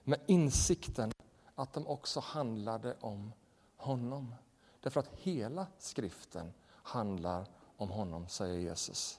med 0.04 0.20
insikten 0.26 1.12
att 1.54 1.72
de 1.72 1.86
också 1.86 2.20
handlade 2.20 2.96
om 3.00 3.32
honom. 3.76 4.34
Därför 4.80 5.00
att 5.00 5.10
hela 5.16 5.66
skriften 5.78 6.52
handlar 6.82 7.46
om 7.76 7.90
honom, 7.90 8.28
säger 8.28 8.58
Jesus. 8.58 9.18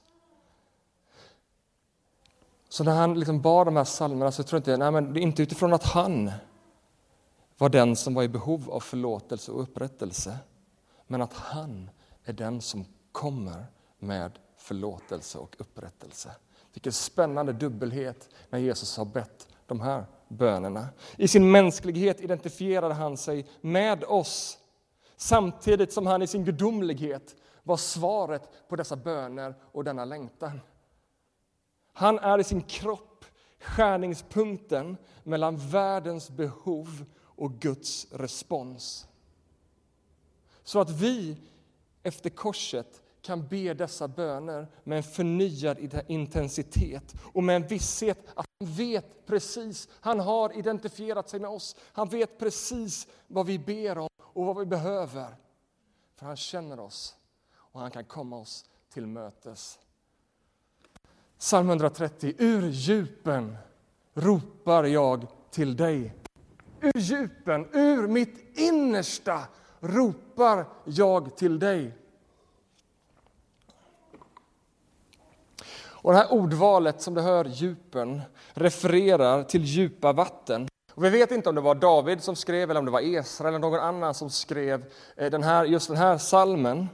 Så 2.70 2.84
när 2.84 2.96
han 2.96 3.20
liksom 3.20 3.42
bad 3.42 3.68
de 3.68 3.76
här 3.76 3.86
psalmerna 3.86 4.32
så 4.32 4.44
tror 4.44 4.58
jag 4.58 4.60
inte, 4.60 4.78
nej 4.78 4.92
men 4.92 5.14
det 5.14 5.20
är 5.20 5.22
inte 5.22 5.44
utifrån 5.44 5.74
att 5.74 5.84
han 5.84 6.32
var 7.58 7.70
den 7.70 7.96
som 7.96 8.14
var 8.14 8.24
i 8.24 8.28
behov 8.28 8.72
av 8.72 8.80
förlåtelse 8.80 9.52
och 9.52 9.62
upprättelse. 9.62 10.38
men 11.08 11.22
att 11.22 11.34
han 11.34 11.90
är 12.24 12.34
den 12.34 12.62
som 12.62 12.86
kommer 13.12 13.66
med 14.00 14.40
förlåtelse 14.58 15.38
och 15.38 15.56
upprättelse. 15.60 16.32
Vilken 16.74 16.94
spännande 16.94 17.54
dubbelhet 17.54 18.30
när 18.50 18.60
Jesus 18.60 18.98
har 18.98 19.06
bett 19.06 19.48
de 19.68 19.82
här 19.82 20.06
bönerna. 20.28 20.88
I 21.18 21.28
sin 21.28 21.52
mänsklighet 21.52 22.22
identifierade 22.22 22.94
han 22.94 23.18
sig 23.18 23.48
med 23.62 24.04
oss 24.04 24.59
samtidigt 25.20 25.94
som 25.94 26.08
han 26.08 26.22
i 26.22 26.28
sin 26.28 26.46
gudomlighet 26.46 27.36
var 27.64 27.78
svaret 27.78 28.50
på 28.70 28.76
dessa 28.76 28.96
böner 28.96 29.56
och 29.72 29.84
denna 29.84 30.06
längtan. 30.06 30.60
Han 31.94 32.20
är 32.20 32.40
i 32.40 32.44
sin 32.44 32.62
kropp 32.62 33.26
skärningspunkten 33.60 34.98
mellan 35.24 35.58
världens 35.58 36.30
behov 36.30 37.06
och 37.22 37.54
Guds 37.54 38.08
respons. 38.12 39.08
Så 40.64 40.80
att 40.80 40.90
vi 40.90 41.38
efter 42.04 42.30
korset 42.30 43.02
kan 43.22 43.48
be 43.48 43.74
dessa 43.74 44.08
böner 44.08 44.68
med 44.84 44.98
en 44.98 45.04
förnyad 45.04 46.04
intensitet 46.08 47.16
och 47.34 47.44
med 47.44 47.56
en 47.56 47.68
visshet 47.68 48.28
att 48.36 48.46
han 48.60 48.74
vet 48.74 49.26
precis, 49.26 49.90
han 49.92 50.20
har 50.20 50.58
identifierat 50.58 51.30
sig 51.30 51.40
med 51.40 51.50
oss. 51.50 51.76
Han 51.82 52.10
vet 52.10 52.40
precis 52.40 53.08
vad 53.28 53.46
vi 53.46 53.60
ber 53.60 53.98
om 53.98 54.09
och 54.40 54.46
vad 54.46 54.58
vi 54.58 54.66
behöver. 54.66 55.36
För 56.16 56.26
han 56.26 56.36
känner 56.36 56.80
oss 56.80 57.16
och 57.56 57.80
han 57.80 57.92
kan 57.92 58.06
komma 58.06 58.38
oss 58.38 58.66
till 58.90 59.08
mötes. 59.08 59.80
Psalm 61.38 61.70
130. 61.70 62.34
Ur 62.38 62.70
djupen 62.70 63.58
ropar 64.14 64.84
jag 64.84 65.28
till 65.50 65.76
dig. 65.76 66.16
Ur 66.82 67.00
djupen, 67.00 67.68
ur 67.72 68.08
mitt 68.08 68.60
innersta 68.60 69.42
ropar 69.80 70.66
jag 70.86 71.38
till 71.38 71.60
dig. 71.60 71.98
Och 75.82 76.12
det 76.12 76.18
här 76.18 76.34
ordvalet 76.34 77.02
som 77.02 77.14
du 77.14 77.22
hör, 77.22 77.46
djupen, 77.46 78.22
refererar 78.54 79.44
till 79.44 79.64
djupa 79.64 80.14
vatten. 80.14 80.68
Och 81.00 81.06
vi 81.06 81.10
vet 81.10 81.32
inte 81.32 81.50
om 81.50 81.56
det 81.56 81.62
var 81.62 81.76
David 81.76 82.24
som 82.24 82.36
skrev 82.36 82.70
eller 82.70 82.80
om 82.80 82.86
det 82.86 82.92
var 82.92 83.02
Esra 83.02 83.48
eller 83.48 83.60
någon 83.60 83.80
annan 83.80 84.14
som 84.14 84.30
skrev 84.30 84.86
eh, 85.18 85.32
den 85.32 85.44
här, 85.44 85.66
just 85.66 85.88
den 85.88 85.98
här 85.98 86.18
salmen. 86.18 86.90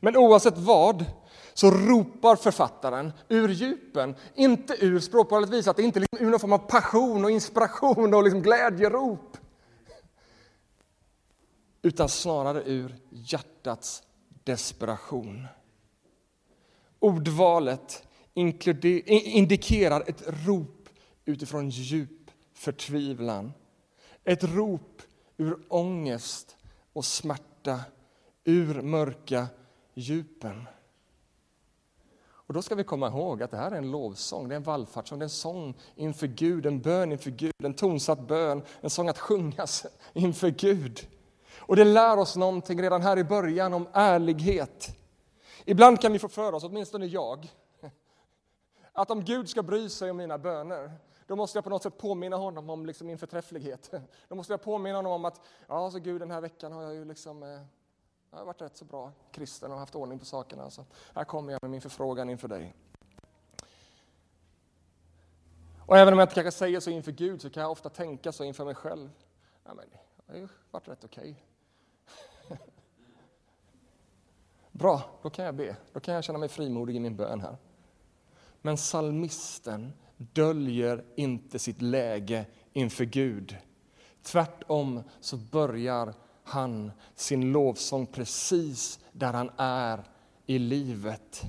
Men 0.00 0.16
oavsett 0.16 0.58
vad 0.58 1.04
så 1.54 1.70
ropar 1.70 2.36
författaren 2.36 3.12
ur 3.28 3.48
djupen, 3.48 4.14
inte 4.34 4.84
ur 4.84 5.00
språkvalet 5.00 5.50
visar 5.50 5.70
att 5.70 5.76
det 5.76 5.82
inte 5.82 6.00
liksom 6.00 6.16
är 6.16 6.18
liksom 6.18 6.26
ur 6.26 6.30
någon 6.30 6.40
form 6.40 6.52
av 6.52 6.58
passion 6.58 7.24
och 7.24 7.30
inspiration 7.30 8.14
och 8.14 8.24
liksom 8.24 8.42
glädjerop. 8.42 9.36
Utan 11.82 12.08
snarare 12.08 12.62
ur 12.66 12.96
hjärtats 13.10 14.02
desperation. 14.44 15.46
Ordvalet 16.98 18.02
indikerar 18.34 20.04
ett 20.06 20.22
rop 20.46 20.88
utifrån 21.24 21.70
djup 21.70 22.23
förtvivlan. 22.54 23.52
Ett 24.24 24.44
rop 24.44 25.02
ur 25.36 25.58
ångest 25.68 26.56
och 26.92 27.04
smärta, 27.04 27.80
ur 28.44 28.82
mörka 28.82 29.46
djupen. 29.94 30.66
Och 32.46 32.54
då 32.54 32.62
ska 32.62 32.74
vi 32.74 32.84
komma 32.84 33.08
ihåg 33.08 33.42
att 33.42 33.50
det 33.50 33.56
här 33.56 33.70
är 33.70 33.76
en 33.76 33.90
lovsång, 33.90 34.48
det 34.48 34.54
är 34.54 34.56
en 34.56 34.62
vallfartssång, 34.62 35.18
det 35.18 35.22
är 35.22 35.26
en 35.26 35.30
sång 35.30 35.74
inför 35.94 36.26
Gud, 36.26 36.66
en 36.66 36.80
bön 36.80 37.12
inför 37.12 37.30
Gud, 37.30 37.52
en 37.64 37.74
tonsatt 37.74 38.20
bön, 38.20 38.62
en 38.80 38.90
sång 38.90 39.08
att 39.08 39.18
sjungas 39.18 39.86
inför 40.12 40.50
Gud. 40.50 41.08
Och 41.58 41.76
det 41.76 41.84
lär 41.84 42.18
oss 42.18 42.36
någonting 42.36 42.82
redan 42.82 43.02
här 43.02 43.18
i 43.18 43.24
början 43.24 43.74
om 43.74 43.88
ärlighet. 43.92 44.96
Ibland 45.64 46.00
kan 46.00 46.12
vi 46.12 46.18
få 46.18 46.28
för 46.28 46.52
oss, 46.52 46.64
åtminstone 46.64 47.06
jag, 47.06 47.52
att 48.92 49.10
om 49.10 49.24
Gud 49.24 49.48
ska 49.48 49.62
bry 49.62 49.88
sig 49.88 50.10
om 50.10 50.16
mina 50.16 50.38
böner, 50.38 50.90
då 51.26 51.36
måste 51.36 51.56
jag 51.56 51.64
på 51.64 51.70
något 51.70 51.82
sätt 51.82 51.98
påminna 51.98 52.36
honom 52.36 52.70
om 52.70 52.86
liksom 52.86 53.06
min 53.06 53.18
förträfflighet. 53.18 53.90
Då 54.28 54.34
måste 54.34 54.52
jag 54.52 54.62
påminna 54.62 54.98
honom 54.98 55.12
om 55.12 55.24
att, 55.24 55.40
ja, 55.66 55.90
så 55.90 55.98
Gud, 55.98 56.20
den 56.20 56.30
här 56.30 56.40
veckan 56.40 56.72
har 56.72 56.82
jag 56.82 56.94
ju 56.94 57.04
liksom 57.04 57.42
eh, 57.42 57.60
jag 58.34 58.38
har 58.38 58.46
varit 58.46 58.62
rätt 58.62 58.76
så 58.76 58.84
bra 58.84 59.12
kristen 59.30 59.72
och 59.72 59.78
haft 59.78 59.94
ordning 59.94 60.18
på 60.18 60.24
sakerna. 60.24 60.70
Så 60.70 60.84
här 61.14 61.24
kommer 61.24 61.52
jag 61.52 61.58
med 61.62 61.70
min 61.70 61.80
förfrågan 61.80 62.30
inför 62.30 62.48
dig. 62.48 62.74
Och 65.86 65.98
även 65.98 66.12
om 66.12 66.18
jag 66.18 66.26
inte 66.26 66.34
kanske 66.34 66.58
säger 66.58 66.80
så 66.80 66.90
inför 66.90 67.12
Gud 67.12 67.42
så 67.42 67.50
kan 67.50 67.60
jag 67.60 67.72
ofta 67.72 67.88
tänka 67.88 68.32
så 68.32 68.44
inför 68.44 68.64
mig 68.64 68.74
själv. 68.74 69.10
Ja, 69.64 69.74
men 69.74 69.84
det 69.90 70.32
har 70.32 70.38
ju 70.38 70.48
varit 70.70 70.88
rätt 70.88 71.04
okej. 71.04 71.44
Okay. 72.44 72.58
Bra, 74.70 75.02
då 75.22 75.30
kan 75.30 75.44
jag 75.44 75.54
be. 75.54 75.76
Då 75.92 76.00
kan 76.00 76.14
jag 76.14 76.24
känna 76.24 76.38
mig 76.38 76.48
frimodig 76.48 76.96
i 76.96 77.00
min 77.00 77.16
bön 77.16 77.40
här. 77.40 77.56
Men 78.62 78.76
salmisten 78.76 79.92
döljer 80.16 81.04
inte 81.16 81.58
sitt 81.58 81.82
läge 81.82 82.46
inför 82.72 83.04
Gud. 83.04 83.56
Tvärtom 84.22 85.02
så 85.20 85.36
börjar 85.36 86.14
han 86.44 86.92
sin 87.14 87.52
lovsång 87.52 88.06
precis 88.06 88.98
där 89.12 89.32
han 89.32 89.50
är 89.56 90.04
i 90.46 90.58
livet. 90.58 91.42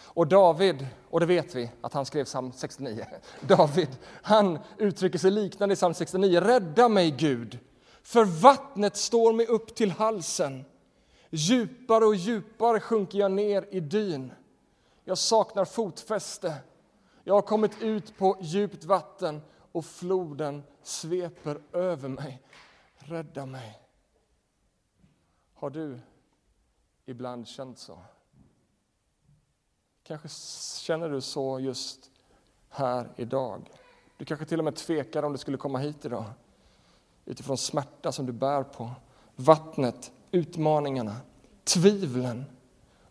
Och 0.00 0.26
David, 0.26 0.86
och 1.10 1.20
det 1.20 1.26
vet 1.26 1.54
vi 1.54 1.70
att 1.80 1.92
han 1.92 2.06
skrev 2.06 2.24
psalm 2.24 2.52
69, 2.52 3.06
David, 3.40 3.88
han 4.22 4.58
uttrycker 4.78 5.18
sig 5.18 5.30
liknande 5.30 5.72
i 5.72 5.76
psalm 5.76 5.94
69. 5.94 6.40
Rädda 6.40 6.88
mig 6.88 7.10
Gud, 7.10 7.58
för 8.02 8.24
vattnet 8.24 8.96
står 8.96 9.32
mig 9.32 9.46
upp 9.46 9.74
till 9.74 9.90
halsen. 9.90 10.64
Djupare 11.30 12.04
och 12.04 12.14
djupare 12.14 12.80
sjunker 12.80 13.18
jag 13.18 13.32
ner 13.32 13.66
i 13.70 13.80
dyn. 13.80 14.32
Jag 15.04 15.18
saknar 15.18 15.64
fotfäste. 15.64 16.54
Jag 17.28 17.34
har 17.34 17.42
kommit 17.42 17.82
ut 17.82 18.18
på 18.18 18.36
djupt 18.40 18.84
vatten 18.84 19.42
och 19.72 19.84
floden 19.84 20.62
sveper 20.82 21.60
över 21.72 22.08
mig. 22.08 22.42
Rädda 22.96 23.46
mig. 23.46 23.80
Har 25.54 25.70
du 25.70 26.00
ibland 27.04 27.48
känt 27.48 27.78
så? 27.78 27.98
Kanske 30.02 30.28
känner 30.80 31.08
du 31.08 31.20
så 31.20 31.60
just 31.60 32.10
här 32.68 33.08
idag. 33.16 33.70
Du 34.16 34.24
kanske 34.24 34.46
till 34.46 34.58
och 34.58 34.64
med 34.64 34.76
tvekar 34.76 35.22
om 35.22 35.32
du 35.32 35.38
skulle 35.38 35.56
komma 35.56 35.78
hit 35.78 36.04
idag 36.04 36.24
utifrån 37.24 37.58
smärta 37.58 38.12
som 38.12 38.26
du 38.26 38.32
bär 38.32 38.62
på. 38.62 38.90
Vattnet, 39.36 40.12
utmaningarna, 40.30 41.16
tvivlen, 41.64 42.44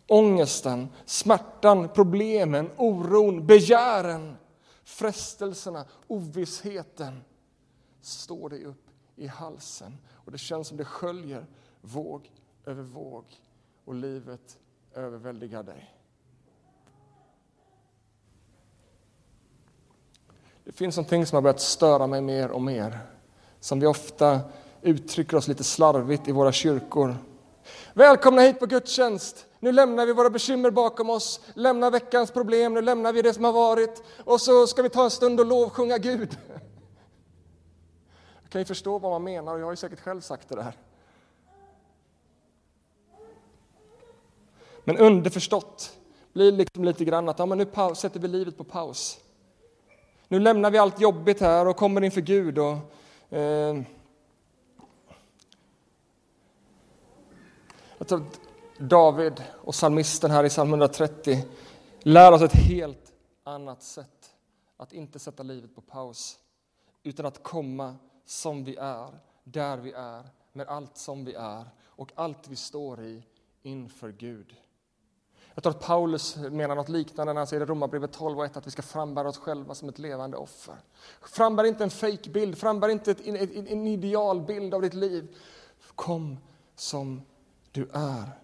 ångesten, 0.08 0.88
smärtan, 1.04 1.88
problemen, 1.88 2.70
oron, 2.76 3.46
begären, 3.46 4.36
frestelserna, 4.84 5.84
ovissheten 6.06 7.24
står 8.00 8.50
dig 8.50 8.64
upp 8.64 8.84
i 9.16 9.26
halsen 9.26 9.98
och 10.12 10.32
det 10.32 10.38
känns 10.38 10.68
som 10.68 10.76
det 10.76 10.84
sköljer 10.84 11.46
våg 11.80 12.32
över 12.64 12.82
våg 12.82 13.24
och 13.84 13.94
livet 13.94 14.58
överväldigar 14.94 15.62
dig. 15.62 15.94
Det 20.64 20.72
finns 20.72 20.96
någonting 20.96 21.26
som 21.26 21.36
har 21.36 21.42
börjat 21.42 21.60
störa 21.60 22.06
mig 22.06 22.20
mer 22.20 22.50
och 22.50 22.62
mer, 22.62 22.98
som 23.60 23.80
vi 23.80 23.86
ofta 23.86 24.40
uttrycker 24.82 25.36
oss 25.36 25.48
lite 25.48 25.64
slarvigt 25.64 26.28
i 26.28 26.32
våra 26.32 26.52
kyrkor. 26.52 27.16
Välkomna 27.94 28.42
hit 28.42 28.58
på 28.58 28.66
gudstjänst! 28.66 29.46
Nu 29.60 29.72
lämnar 29.72 30.06
vi 30.06 30.12
våra 30.12 30.30
bekymmer 30.30 30.70
bakom 30.70 31.10
oss, 31.10 31.40
lämnar 31.54 31.90
veckans 31.90 32.30
problem, 32.30 32.74
nu 32.74 32.82
lämnar 32.82 33.12
vi 33.12 33.22
det 33.22 33.34
som 33.34 33.44
har 33.44 33.52
varit 33.52 34.02
och 34.24 34.40
så 34.40 34.66
ska 34.66 34.82
vi 34.82 34.88
ta 34.88 35.04
en 35.04 35.10
stund 35.10 35.40
och 35.40 35.46
lovsjunga 35.46 35.98
Gud. 35.98 36.38
Jag 38.42 38.50
kan 38.50 38.60
ju 38.60 38.64
förstå 38.64 38.98
vad 38.98 39.12
man 39.12 39.24
menar 39.24 39.54
och 39.54 39.60
jag 39.60 39.66
har 39.66 39.72
ju 39.72 39.76
säkert 39.76 40.00
själv 40.00 40.20
sagt 40.20 40.48
det 40.48 40.54
där. 40.54 40.76
Men 44.84 44.96
underförstått 44.96 45.92
blir 46.32 46.52
det 46.52 46.58
liksom 46.58 46.84
lite 46.84 47.04
grann 47.04 47.28
att 47.28 47.38
ja, 47.38 47.46
men 47.46 47.58
nu 47.58 47.66
sätter 47.94 48.20
vi 48.20 48.28
livet 48.28 48.56
på 48.56 48.64
paus. 48.64 49.18
Nu 50.28 50.38
lämnar 50.38 50.70
vi 50.70 50.78
allt 50.78 51.00
jobbigt 51.00 51.40
här 51.40 51.66
och 51.68 51.76
kommer 51.76 52.04
inför 52.04 52.20
Gud. 52.20 52.58
Och, 52.58 53.36
eh, 53.36 53.76
jag 57.98 58.08
tror 58.08 58.20
att 58.20 58.40
David 58.78 59.42
och 59.54 59.72
psalmisten 59.72 60.30
här 60.30 60.44
i 60.44 60.48
psalm 60.48 60.68
130 60.68 61.44
lär 62.00 62.32
oss 62.32 62.42
ett 62.42 62.52
helt 62.52 63.12
annat 63.44 63.82
sätt 63.82 64.34
att 64.76 64.92
inte 64.92 65.18
sätta 65.18 65.42
livet 65.42 65.74
på 65.74 65.80
paus, 65.80 66.38
utan 67.02 67.26
att 67.26 67.42
komma 67.42 67.96
som 68.24 68.64
vi 68.64 68.76
är, 68.76 69.08
där 69.44 69.76
vi 69.76 69.92
är, 69.92 70.28
med 70.52 70.68
allt 70.68 70.96
som 70.96 71.24
vi 71.24 71.34
är 71.34 71.64
och 71.86 72.12
allt 72.14 72.48
vi 72.48 72.56
står 72.56 73.00
i 73.00 73.22
inför 73.62 74.12
Gud. 74.12 74.56
Jag 75.54 75.62
tror 75.62 75.70
att 75.74 75.86
Paulus 75.86 76.36
menar 76.36 76.74
något 76.74 76.88
liknande 76.88 77.32
när 77.32 77.40
han 77.40 77.46
säger 77.46 77.62
i 77.62 77.66
Romarbrevet 77.66 78.12
12 78.12 78.38
och 78.38 78.44
1 78.44 78.56
att 78.56 78.66
vi 78.66 78.70
ska 78.70 78.82
frambära 78.82 79.28
oss 79.28 79.38
själva 79.38 79.74
som 79.74 79.88
ett 79.88 79.98
levande 79.98 80.36
offer. 80.36 80.74
Frambär 81.22 81.64
inte 81.64 81.84
en 81.84 81.90
fake 81.90 82.54
frambär 82.56 82.88
inte 82.88 83.10
ett, 83.10 83.26
en 83.26 83.86
idealbild 83.86 84.74
av 84.74 84.82
ditt 84.82 84.94
liv. 84.94 85.36
Kom 85.94 86.38
som 86.76 87.22
du 87.78 87.88
är. 87.92 88.38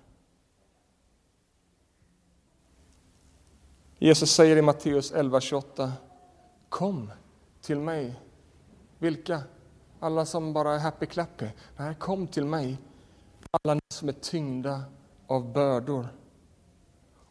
Jesus 3.99 4.31
säger 4.31 4.57
i 4.57 4.63
Matteus 4.63 5.13
11.28 5.13 5.93
Kom 6.69 7.11
till 7.61 7.79
mig. 7.79 8.21
Vilka? 8.99 9.43
Alla 10.01 10.27
som 10.27 10.53
bara 10.53 10.75
är 10.75 10.79
happy-clappy. 10.79 11.51
Nej, 11.77 11.95
kom 11.95 12.27
till 12.27 12.45
mig. 12.45 12.79
Alla 13.51 13.75
ni 13.75 13.81
som 13.89 14.09
är 14.09 14.13
tyngda 14.13 14.83
av 15.27 15.53
bördor. 15.53 16.09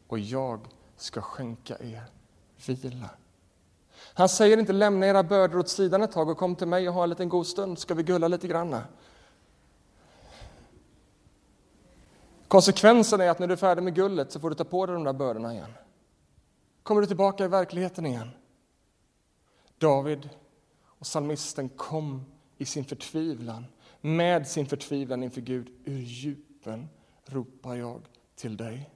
Och 0.06 0.18
jag 0.18 0.60
ska 0.96 1.20
skänka 1.20 1.78
er 1.78 2.02
vila. 2.66 3.10
Han 4.14 4.28
säger 4.28 4.58
inte 4.58 4.72
lämna 4.72 5.06
era 5.06 5.22
bördor 5.22 5.58
åt 5.58 5.68
sidan 5.68 6.02
ett 6.02 6.12
tag 6.12 6.28
och 6.28 6.38
kom 6.38 6.56
till 6.56 6.68
mig 6.68 6.88
och 6.88 6.94
ha 6.94 7.02
en 7.02 7.10
liten 7.10 7.28
god 7.28 7.46
stund, 7.46 7.78
ska 7.78 7.94
vi 7.94 8.02
gulla 8.02 8.28
lite 8.28 8.48
granna. 8.48 8.82
Konsekvensen 12.54 13.20
är 13.20 13.30
att 13.30 13.38
när 13.38 13.46
du 13.46 13.52
är 13.52 13.56
färdig 13.56 13.82
med 13.82 13.94
gullet 13.94 14.32
så 14.32 14.40
får 14.40 14.50
du 14.50 14.56
ta 14.56 14.64
på 14.64 14.86
dig 14.86 14.94
de 14.94 15.04
där 15.04 15.12
bördorna 15.12 15.52
igen. 15.52 15.72
Kommer 16.82 17.00
du 17.00 17.06
tillbaka 17.06 17.44
i 17.44 17.48
verkligheten 17.48 18.06
igen. 18.06 18.30
David 19.78 20.28
och 20.84 21.06
salmisten 21.06 21.68
kom 21.68 22.24
i 22.58 22.64
sin 22.64 22.84
förtvivlan, 22.84 23.66
med 24.00 24.48
sin 24.48 24.66
förtvivlan 24.66 25.22
inför 25.22 25.40
Gud. 25.40 25.68
Ur 25.84 25.98
djupen 25.98 26.88
ropar 27.26 27.74
jag 27.74 28.02
till 28.36 28.56
dig. 28.56 28.90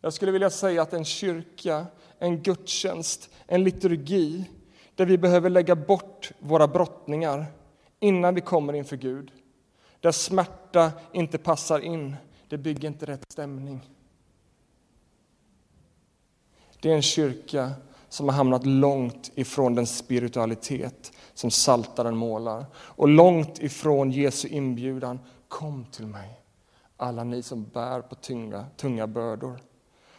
Jag 0.00 0.12
skulle 0.12 0.32
vilja 0.32 0.50
säga 0.50 0.82
att 0.82 0.92
en 0.92 1.04
kyrka, 1.04 1.86
en 2.18 2.42
gudstjänst, 2.42 3.30
en 3.46 3.64
liturgi 3.64 4.50
där 4.94 5.06
vi 5.06 5.18
behöver 5.18 5.50
lägga 5.50 5.76
bort 5.76 6.32
våra 6.38 6.68
brottningar 6.68 7.46
innan 8.00 8.34
vi 8.34 8.40
kommer 8.40 8.72
inför 8.72 8.96
Gud. 8.96 9.32
Där 10.00 10.12
smärta 10.12 10.92
inte 11.12 11.38
passar 11.38 11.80
in, 11.80 12.16
det 12.48 12.58
bygger 12.58 12.88
inte 12.88 13.06
rätt 13.06 13.32
stämning. 13.32 13.90
Det 16.80 16.90
är 16.90 16.94
en 16.94 17.02
kyrka 17.02 17.70
som 18.08 18.28
har 18.28 18.36
hamnat 18.36 18.66
långt 18.66 19.30
ifrån 19.34 19.74
den 19.74 19.86
spiritualitet 19.86 21.12
som 21.34 21.50
Saltaren 21.50 22.16
målar 22.16 22.66
och 22.74 23.08
långt 23.08 23.58
ifrån 23.58 24.10
Jesu 24.10 24.48
inbjudan. 24.48 25.18
Kom 25.48 25.84
till 25.84 26.06
mig, 26.06 26.40
alla 26.96 27.24
ni 27.24 27.42
som 27.42 27.64
bär 27.64 28.00
på 28.00 28.14
tunga, 28.14 28.66
tunga 28.76 29.06
bördor. 29.06 29.60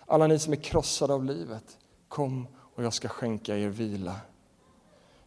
Alla 0.05 0.27
ni 0.27 0.39
som 0.39 0.53
är 0.53 0.57
krossade 0.57 1.13
av 1.13 1.23
livet, 1.23 1.77
kom 2.07 2.47
och 2.75 2.83
jag 2.83 2.93
ska 2.93 3.07
skänka 3.07 3.57
er 3.57 3.69
vila. 3.69 4.15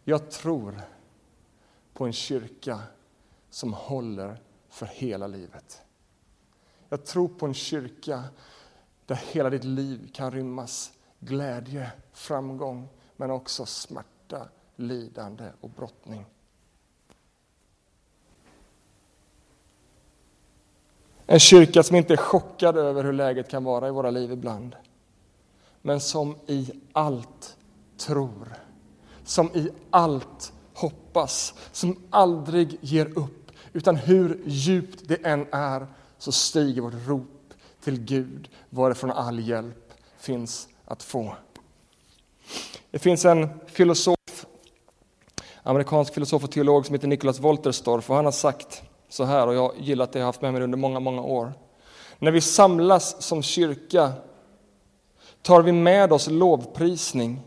Jag 0.04 0.30
tror 0.30 0.80
på 1.94 2.04
en 2.04 2.12
kyrka 2.12 2.80
som 3.50 3.72
håller 3.72 4.40
för 4.74 4.86
hela 4.86 5.26
livet. 5.26 5.82
Jag 6.88 7.04
tror 7.04 7.28
på 7.28 7.46
en 7.46 7.54
kyrka 7.54 8.24
där 9.06 9.14
hela 9.32 9.50
ditt 9.50 9.64
liv 9.64 10.10
kan 10.12 10.30
rymmas. 10.30 10.92
Glädje, 11.20 11.92
framgång, 12.12 12.88
men 13.16 13.30
också 13.30 13.66
smärta, 13.66 14.48
lidande 14.76 15.44
och 15.60 15.70
brottning. 15.70 16.26
En 21.26 21.40
kyrka 21.40 21.82
som 21.82 21.96
inte 21.96 22.12
är 22.12 22.16
chockad 22.16 22.76
över 22.76 23.04
hur 23.04 23.12
läget 23.12 23.48
kan 23.48 23.64
vara 23.64 23.88
i 23.88 23.90
våra 23.90 24.10
liv 24.10 24.32
ibland. 24.32 24.76
Men 25.82 26.00
som 26.00 26.36
i 26.46 26.70
allt 26.92 27.56
tror. 27.96 28.54
Som 29.24 29.46
i 29.46 29.70
allt 29.90 30.52
hoppas. 30.74 31.54
Som 31.72 31.96
aldrig 32.10 32.78
ger 32.80 33.18
upp. 33.18 33.43
Utan 33.76 33.96
hur 33.96 34.40
djupt 34.46 35.08
det 35.08 35.16
än 35.24 35.46
är 35.52 35.86
så 36.18 36.32
stiger 36.32 36.82
vårt 36.82 37.06
rop 37.06 37.54
till 37.84 38.00
Gud 38.00 38.48
varifrån 38.70 39.10
all 39.10 39.48
hjälp 39.48 39.92
finns 40.18 40.68
att 40.84 41.02
få. 41.02 41.36
Det 42.90 42.98
finns 42.98 43.24
en 43.24 43.48
filosof, 43.66 44.46
amerikansk 45.62 46.14
filosof 46.14 46.44
och 46.44 46.50
teolog 46.50 46.86
som 46.86 46.94
heter 46.94 47.08
Nicholas 47.08 47.40
Wolterstorff 47.40 48.10
och 48.10 48.16
han 48.16 48.24
har 48.24 48.32
sagt 48.32 48.82
så 49.08 49.24
här, 49.24 49.46
och 49.46 49.54
jag 49.54 49.72
gillar 49.78 50.04
att 50.04 50.12
det 50.12 50.18
har 50.18 50.26
haft 50.26 50.42
med 50.42 50.52
mig 50.52 50.62
under 50.62 50.78
många, 50.78 51.00
många 51.00 51.22
år. 51.22 51.52
När 52.18 52.30
vi 52.30 52.40
samlas 52.40 53.22
som 53.22 53.42
kyrka 53.42 54.12
tar 55.42 55.62
vi 55.62 55.72
med 55.72 56.12
oss 56.12 56.26
lovprisning. 56.30 57.40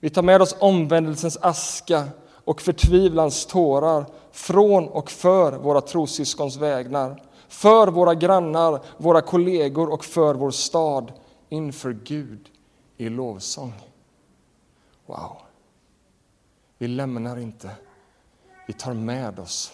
Vi 0.00 0.10
tar 0.10 0.22
med 0.22 0.42
oss 0.42 0.56
omvändelsens 0.58 1.36
aska 1.36 2.08
och 2.28 2.60
förtvivlans 2.62 3.46
tårar 3.46 4.06
från 4.38 4.88
och 4.88 5.10
för 5.10 5.52
våra 5.52 5.80
trossyskons 5.80 6.56
vägnar, 6.56 7.22
för 7.48 7.88
våra 7.88 8.14
grannar, 8.14 8.80
våra 8.96 9.20
kollegor 9.20 9.92
och 9.92 10.04
för 10.04 10.34
vår 10.34 10.50
stad 10.50 11.12
inför 11.48 11.98
Gud 12.04 12.48
i 12.96 13.08
lovsång. 13.08 13.72
Wow! 15.06 15.36
Vi 16.78 16.88
lämnar 16.88 17.38
inte, 17.38 17.70
vi 18.66 18.72
tar 18.72 18.94
med 18.94 19.38
oss 19.38 19.72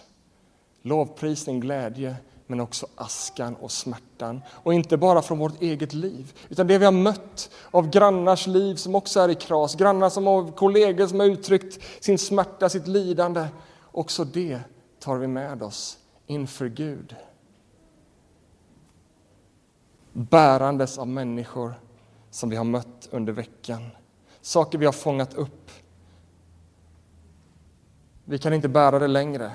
lovprisning, 0.82 1.60
glädje, 1.60 2.16
men 2.46 2.60
också 2.60 2.86
askan 2.96 3.56
och 3.56 3.72
smärtan. 3.72 4.42
Och 4.48 4.74
inte 4.74 4.96
bara 4.96 5.22
från 5.22 5.38
vårt 5.38 5.62
eget 5.62 5.92
liv, 5.92 6.32
utan 6.48 6.66
det 6.66 6.78
vi 6.78 6.84
har 6.84 6.92
mött 6.92 7.50
av 7.70 7.90
grannars 7.90 8.46
liv 8.46 8.74
som 8.74 8.94
också 8.94 9.20
är 9.20 9.28
i 9.28 9.34
kras, 9.34 9.74
grannar 9.74 10.10
som 10.10 10.26
har 10.26 10.52
kollegor 10.52 11.06
som 11.06 11.20
har 11.20 11.26
uttryckt 11.26 11.82
sin 12.00 12.18
smärta, 12.18 12.68
sitt 12.68 12.86
lidande. 12.86 13.46
Också 13.94 14.24
det 14.24 14.60
tar 14.98 15.16
vi 15.16 15.26
med 15.26 15.62
oss 15.62 15.98
inför 16.26 16.68
Gud. 16.68 17.16
Bärandes 20.12 20.98
av 20.98 21.08
människor 21.08 21.74
som 22.30 22.50
vi 22.50 22.56
har 22.56 22.64
mött 22.64 23.08
under 23.10 23.32
veckan. 23.32 23.90
Saker 24.40 24.78
vi 24.78 24.86
har 24.86 24.92
fångat 24.92 25.34
upp. 25.34 25.70
Vi 28.24 28.38
kan 28.38 28.52
inte 28.52 28.68
bära 28.68 28.98
det 28.98 29.08
längre 29.08 29.52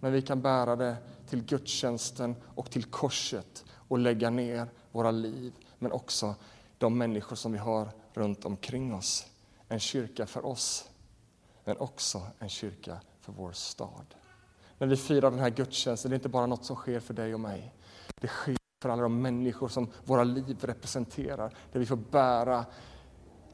men 0.00 0.12
vi 0.12 0.22
kan 0.22 0.42
bära 0.42 0.76
det 0.76 0.96
till 1.28 1.44
gudstjänsten 1.44 2.36
och 2.54 2.70
till 2.70 2.84
korset 2.84 3.64
och 3.70 3.98
lägga 3.98 4.30
ner 4.30 4.68
våra 4.90 5.10
liv, 5.10 5.52
men 5.78 5.92
också 5.92 6.34
de 6.78 6.98
människor 6.98 7.36
som 7.36 7.52
vi 7.52 7.58
har 7.58 7.88
runt 8.12 8.44
omkring 8.44 8.94
oss. 8.94 9.26
En 9.68 9.80
kyrka 9.80 10.26
för 10.26 10.46
oss, 10.46 10.88
men 11.64 11.76
också 11.76 12.22
en 12.38 12.48
kyrka 12.48 13.00
för 13.22 13.32
vår 13.32 13.52
stad. 13.52 14.14
När 14.78 14.86
vi 14.86 14.96
firar 14.96 15.30
den 15.30 15.40
här 15.40 15.50
gudstjänsten, 15.50 16.10
det 16.10 16.14
är 16.14 16.18
inte 16.18 16.28
bara 16.28 16.46
något 16.46 16.64
som 16.64 16.76
sker 16.76 17.00
för 17.00 17.14
dig 17.14 17.34
och 17.34 17.40
mig. 17.40 17.74
Det 18.20 18.28
sker 18.28 18.56
för 18.82 18.88
alla 18.88 19.02
de 19.02 19.22
människor 19.22 19.68
som 19.68 19.90
våra 20.04 20.24
liv 20.24 20.56
representerar, 20.60 21.54
där 21.72 21.80
vi 21.80 21.86
får 21.86 21.96
bära 21.96 22.64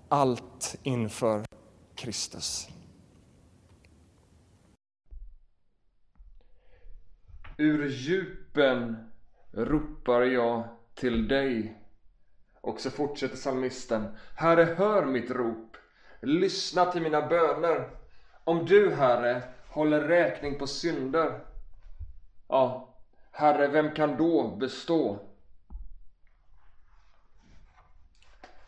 allt 0.09 0.77
inför 0.83 1.45
Kristus. 1.95 2.69
Ur 7.57 7.89
djupen 7.89 8.97
ropar 9.53 10.23
jag 10.23 10.69
till 10.95 11.29
dig. 11.29 11.83
Och 12.61 12.81
så 12.81 12.91
fortsätter 12.91 13.37
salmisten. 13.37 14.05
Herre, 14.35 14.65
hör 14.65 15.05
mitt 15.05 15.31
rop. 15.31 15.77
Lyssna 16.23 16.85
till 16.85 17.03
mina 17.03 17.29
böner. 17.29 17.91
Om 18.45 18.65
du, 18.67 18.95
Herre, 18.95 19.43
håller 19.79 20.01
räkning 20.01 20.59
på 20.59 20.67
synder. 20.67 21.41
Ja, 22.49 22.95
Herre, 23.31 23.69
vem 23.69 23.91
kan 23.91 24.17
då 24.17 24.57
bestå? 24.57 25.19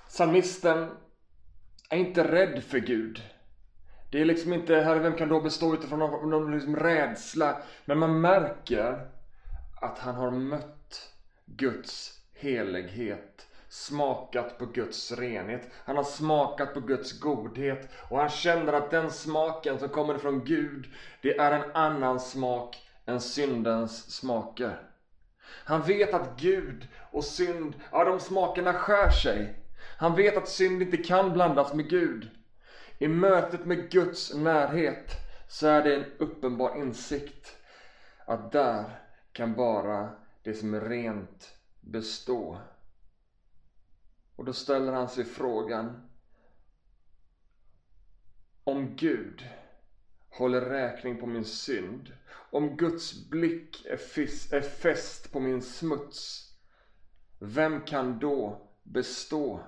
Psalmisten 0.08 0.90
är 1.90 1.98
inte 1.98 2.32
rädd 2.32 2.64
för 2.64 2.78
Gud. 2.78 3.22
Det 4.10 4.20
är 4.20 4.24
liksom 4.24 4.52
inte, 4.52 4.74
Herre 4.74 4.98
vem 4.98 5.16
kan 5.16 5.28
då 5.28 5.40
bestå 5.40 5.74
utifrån 5.74 5.98
någon, 5.98 6.30
någon 6.30 6.52
liksom 6.52 6.76
rädsla? 6.76 7.62
Men 7.84 7.98
man 7.98 8.20
märker 8.20 9.06
att 9.80 9.98
han 9.98 10.16
har 10.16 10.30
mött 10.30 11.12
Guds 11.46 12.20
helighet 12.32 13.49
smakat 13.70 14.58
på 14.58 14.66
Guds 14.66 15.12
renhet. 15.12 15.68
Han 15.84 15.96
har 15.96 16.04
smakat 16.04 16.74
på 16.74 16.80
Guds 16.80 17.12
godhet 17.12 17.88
och 18.08 18.18
han 18.18 18.28
känner 18.28 18.72
att 18.72 18.90
den 18.90 19.10
smaken 19.10 19.78
som 19.78 19.88
kommer 19.88 20.18
från 20.18 20.44
Gud, 20.44 20.92
det 21.22 21.38
är 21.38 21.52
en 21.52 21.64
annan 21.74 22.20
smak 22.20 22.88
än 23.06 23.20
syndens 23.20 24.10
smaker. 24.10 24.78
Han 25.64 25.82
vet 25.82 26.14
att 26.14 26.40
Gud 26.40 26.88
och 26.96 27.24
synd, 27.24 27.76
ja 27.90 28.04
de 28.04 28.20
smakerna 28.20 28.74
skär 28.74 29.10
sig. 29.10 29.54
Han 29.96 30.14
vet 30.14 30.36
att 30.36 30.48
synd 30.48 30.82
inte 30.82 30.96
kan 30.96 31.32
blandas 31.32 31.72
med 31.72 31.88
Gud. 31.88 32.30
I 32.98 33.08
mötet 33.08 33.64
med 33.64 33.90
Guds 33.90 34.34
närhet 34.34 35.16
så 35.46 35.66
är 35.66 35.82
det 35.82 35.94
en 35.94 36.06
uppenbar 36.18 36.76
insikt 36.76 37.58
att 38.24 38.52
där 38.52 38.84
kan 39.32 39.54
bara 39.54 40.10
det 40.42 40.54
som 40.54 40.74
är 40.74 40.80
rent 40.80 41.54
bestå. 41.80 42.58
Och 44.40 44.46
då 44.46 44.52
ställer 44.52 44.92
han 44.92 45.08
sig 45.08 45.24
frågan 45.24 46.08
om 48.64 48.96
Gud, 48.96 49.48
håller 50.30 50.60
räkning 50.60 51.20
på 51.20 51.26
min 51.26 51.44
synd, 51.44 52.12
om 52.50 52.76
Guds 52.76 53.30
blick 53.30 53.86
är, 53.86 53.96
fis, 53.96 54.52
är 54.52 54.60
fäst 54.60 55.32
på 55.32 55.40
min 55.40 55.62
smuts, 55.62 56.52
vem 57.38 57.80
kan 57.80 58.18
då 58.18 58.70
bestå? 58.82 59.60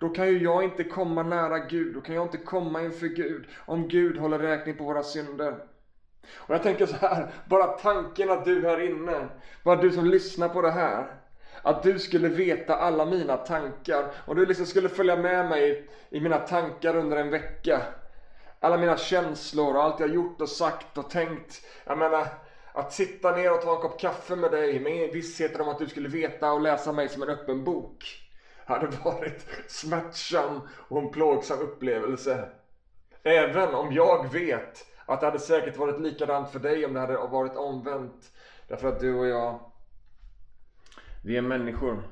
Då 0.00 0.08
kan 0.08 0.28
ju 0.28 0.42
jag 0.42 0.64
inte 0.64 0.84
komma 0.84 1.22
nära 1.22 1.58
Gud, 1.58 1.94
då 1.94 2.00
kan 2.00 2.14
jag 2.14 2.26
inte 2.26 2.38
komma 2.38 2.82
inför 2.82 3.06
Gud 3.06 3.46
om 3.66 3.88
Gud 3.88 4.16
håller 4.16 4.38
räkning 4.38 4.76
på 4.76 4.84
våra 4.84 5.02
synder. 5.02 5.64
Och 6.34 6.54
jag 6.54 6.62
tänker 6.62 6.86
så 6.86 6.96
här, 6.96 7.34
bara 7.48 7.66
tanken 7.66 8.30
att 8.30 8.44
du 8.44 8.62
här 8.62 8.80
inne, 8.80 9.28
bara 9.64 9.82
du 9.82 9.92
som 9.92 10.06
lyssnar 10.06 10.48
på 10.48 10.62
det 10.62 10.70
här, 10.70 11.17
att 11.68 11.82
du 11.82 11.98
skulle 11.98 12.28
veta 12.28 12.76
alla 12.76 13.04
mina 13.04 13.36
tankar 13.36 14.12
och 14.26 14.36
du 14.36 14.46
liksom 14.46 14.66
skulle 14.66 14.88
följa 14.88 15.16
med 15.16 15.46
mig 15.46 15.88
i 16.10 16.20
mina 16.20 16.38
tankar 16.38 16.96
under 16.96 17.16
en 17.16 17.30
vecka. 17.30 17.82
Alla 18.60 18.76
mina 18.76 18.96
känslor 18.96 19.76
och 19.76 19.82
allt 19.82 20.00
jag 20.00 20.08
gjort 20.08 20.40
och 20.40 20.48
sagt 20.48 20.98
och 20.98 21.10
tänkt. 21.10 21.66
Jag 21.84 21.98
menar, 21.98 22.26
att 22.72 22.92
sitta 22.92 23.32
ner 23.32 23.52
och 23.52 23.60
ta 23.60 23.72
en 23.72 23.78
kopp 23.78 24.00
kaffe 24.00 24.36
med 24.36 24.50
dig 24.50 24.80
med 24.80 25.12
vissheten 25.12 25.60
om 25.60 25.68
att 25.68 25.78
du 25.78 25.88
skulle 25.88 26.08
veta 26.08 26.52
och 26.52 26.60
läsa 26.60 26.92
mig 26.92 27.08
som 27.08 27.22
en 27.22 27.28
öppen 27.28 27.64
bok 27.64 28.20
hade 28.64 28.86
varit 28.86 29.46
smärtsam 29.66 30.60
och 30.70 30.98
en 30.98 31.08
plågsam 31.08 31.60
upplevelse. 31.60 32.48
Även 33.22 33.74
om 33.74 33.92
jag 33.92 34.32
vet 34.32 34.86
att 35.06 35.20
det 35.20 35.26
hade 35.26 35.38
säkert 35.38 35.76
varit 35.76 35.98
likadant 35.98 36.48
för 36.48 36.58
dig 36.58 36.84
om 36.84 36.92
det 36.92 37.00
hade 37.00 37.16
varit 37.16 37.56
omvänt. 37.56 38.32
Därför 38.66 38.88
att 38.88 38.98
du 38.98 39.12
och 39.12 39.26
jag, 39.26 39.67
vi 41.28 41.36
är 41.36 41.42
människor. 41.42 42.02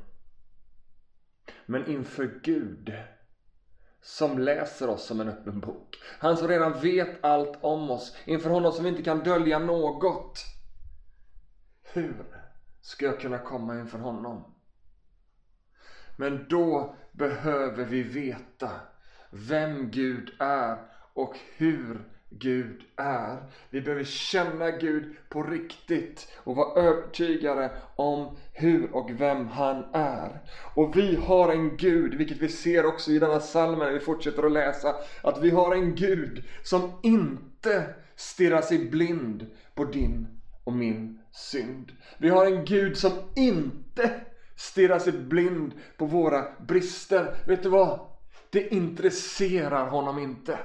Men 1.66 1.86
inför 1.86 2.40
Gud 2.42 2.94
som 4.00 4.38
läser 4.38 4.88
oss 4.88 5.06
som 5.06 5.20
en 5.20 5.28
öppen 5.28 5.60
bok. 5.60 5.96
Han 6.18 6.36
som 6.36 6.48
redan 6.48 6.80
vet 6.80 7.24
allt 7.24 7.64
om 7.64 7.90
oss. 7.90 8.16
Inför 8.24 8.50
honom 8.50 8.72
som 8.72 8.86
inte 8.86 9.02
kan 9.02 9.22
dölja 9.22 9.58
något. 9.58 10.44
Hur 11.82 12.26
ska 12.80 13.06
jag 13.06 13.20
kunna 13.20 13.38
komma 13.38 13.80
inför 13.80 13.98
honom? 13.98 14.54
Men 16.16 16.48
då 16.48 16.96
behöver 17.12 17.84
vi 17.84 18.02
veta 18.02 18.70
vem 19.30 19.90
Gud 19.90 20.36
är 20.40 20.78
och 21.14 21.36
hur 21.56 22.15
Gud 22.38 22.82
är. 22.96 23.42
Vi 23.70 23.80
behöver 23.80 24.04
känna 24.04 24.70
Gud 24.70 25.16
på 25.28 25.42
riktigt 25.42 26.32
och 26.44 26.56
vara 26.56 26.80
övertygade 26.80 27.70
om 27.96 28.36
hur 28.52 28.94
och 28.94 29.10
vem 29.20 29.48
han 29.48 29.84
är. 29.92 30.40
Och 30.74 30.98
vi 30.98 31.16
har 31.16 31.52
en 31.52 31.76
Gud, 31.76 32.14
vilket 32.14 32.38
vi 32.38 32.48
ser 32.48 32.86
också 32.86 33.10
i 33.10 33.18
denna 33.18 33.40
salmen 33.40 33.86
när 33.86 33.92
vi 33.92 34.00
fortsätter 34.00 34.42
att 34.42 34.52
läsa, 34.52 34.94
att 35.22 35.38
vi 35.38 35.50
har 35.50 35.72
en 35.72 35.94
Gud 35.94 36.44
som 36.62 37.00
inte 37.02 37.84
stirrar 38.16 38.62
sig 38.62 38.78
blind 38.78 39.46
på 39.74 39.84
din 39.84 40.28
och 40.64 40.72
min 40.72 41.18
synd. 41.32 41.92
Vi 42.18 42.28
har 42.28 42.44
en 42.44 42.64
Gud 42.64 42.96
som 42.96 43.12
inte 43.34 44.10
stirrar 44.56 44.98
sig 44.98 45.12
blind 45.12 45.74
på 45.96 46.06
våra 46.06 46.46
brister. 46.58 47.30
Vet 47.44 47.62
du 47.62 47.68
vad? 47.68 47.98
Det 48.50 48.74
intresserar 48.74 49.86
honom 49.86 50.18
inte. 50.18 50.58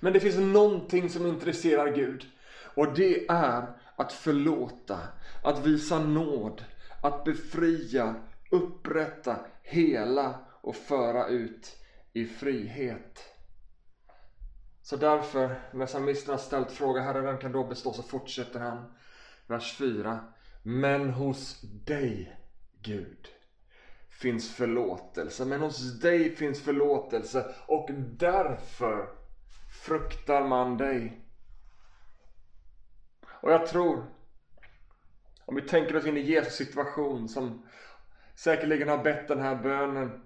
Men 0.00 0.12
det 0.12 0.20
finns 0.20 0.38
någonting 0.38 1.10
som 1.10 1.26
intresserar 1.26 1.94
Gud. 1.94 2.24
Och 2.74 2.94
det 2.94 3.26
är 3.28 3.66
att 3.96 4.12
förlåta, 4.12 4.98
att 5.42 5.66
visa 5.66 5.98
nåd, 5.98 6.64
att 7.02 7.24
befria, 7.24 8.14
upprätta, 8.50 9.36
hela 9.62 10.34
och 10.60 10.76
föra 10.76 11.26
ut 11.26 11.76
i 12.12 12.24
frihet. 12.24 13.24
Så 14.82 14.96
därför, 14.96 15.60
när 15.72 15.86
psalmisten 15.86 16.30
har 16.30 16.38
ställt 16.38 16.72
frågan 16.72 17.04
Herre, 17.04 17.20
vem 17.20 17.38
kan 17.38 17.52
då 17.52 17.64
bestå? 17.64 17.92
Så 17.92 18.02
fortsätter 18.02 18.60
han, 18.60 18.92
vers 19.46 19.76
4. 19.76 20.18
Men 20.62 21.10
hos 21.10 21.60
dig 21.62 22.36
Gud 22.82 23.28
finns 24.08 24.54
förlåtelse. 24.54 25.44
Men 25.44 25.60
hos 25.60 26.00
dig 26.00 26.36
finns 26.36 26.62
förlåtelse 26.62 27.54
och 27.66 27.90
därför 28.18 29.08
fruktar 29.86 30.44
man 30.44 30.76
dig. 30.76 31.20
Och 33.26 33.52
jag 33.52 33.66
tror, 33.66 34.04
om 35.44 35.56
vi 35.56 35.62
tänker 35.62 35.96
oss 35.96 36.06
in 36.06 36.16
i 36.16 36.20
Jesus 36.20 36.52
situation 36.52 37.28
som 37.28 37.66
säkerligen 38.34 38.88
har 38.88 38.98
bett 38.98 39.28
den 39.28 39.40
här 39.40 39.56
bönen 39.56 40.22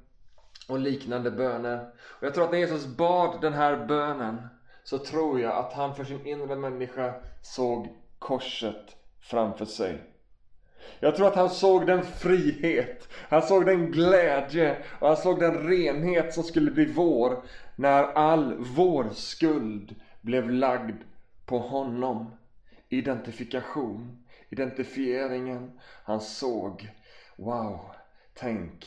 och 0.69 0.79
liknande 0.79 1.31
böner. 1.31 1.93
Och 2.01 2.27
jag 2.27 2.35
tror 2.35 2.45
att 2.45 2.51
när 2.51 2.59
Jesus 2.59 2.87
bad 2.87 3.41
den 3.41 3.53
här 3.53 3.87
bönen 3.87 4.49
så 4.85 4.99
tror 4.99 5.41
jag 5.41 5.57
att 5.57 5.73
han 5.73 5.95
för 5.95 6.05
sin 6.05 6.27
inre 6.27 6.57
människa 6.57 7.15
såg 7.43 7.89
korset 8.19 8.97
framför 9.21 9.65
sig. 9.65 10.03
Jag 11.01 11.17
tror 11.17 11.27
att 11.27 11.35
han 11.35 11.51
såg 11.51 11.87
den 11.87 12.03
frihet, 12.03 13.09
han 13.29 13.43
såg 13.43 13.67
den 13.67 13.93
glädje 13.93 14.77
och 15.01 15.09
han 15.09 15.17
såg 15.17 15.41
den 15.41 15.69
renhet 15.69 16.35
som 16.35 16.45
skulle 16.45 16.71
bli 16.71 16.85
vår 16.85 17.43
när 17.77 18.03
all 18.03 18.55
vår 18.59 19.09
skuld 19.13 19.95
blev 20.21 20.51
lagd 20.51 21.03
på 21.47 21.59
honom. 21.59 22.31
Identifikation, 22.89 24.25
identifieringen. 24.49 25.81
Han 26.05 26.21
såg, 26.21 26.91
wow, 27.37 27.81
tänk 28.35 28.87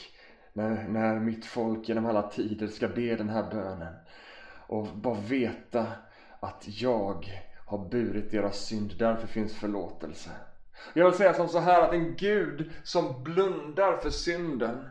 när, 0.54 0.88
när 0.88 1.20
mitt 1.20 1.46
folk 1.46 1.90
genom 1.90 2.06
alla 2.06 2.30
tider 2.30 2.68
ska 2.68 2.88
be 2.88 3.16
den 3.16 3.30
här 3.30 3.52
bönen 3.52 3.94
och 4.68 4.88
bara 4.88 5.20
veta 5.20 5.88
att 6.40 6.64
jag 6.66 7.44
har 7.66 7.90
burit 7.90 8.32
deras 8.32 8.58
synd, 8.66 8.96
därför 9.00 9.28
finns 9.28 9.56
förlåtelse. 9.56 10.30
Jag 10.94 11.06
vill 11.06 11.14
säga 11.14 11.34
som 11.34 11.50
så 11.50 11.60
här 11.60 11.82
att 11.82 11.92
en 11.92 12.16
Gud 12.16 12.66
som 12.84 13.24
blundar 13.24 13.96
för 13.96 14.10
synden, 14.10 14.88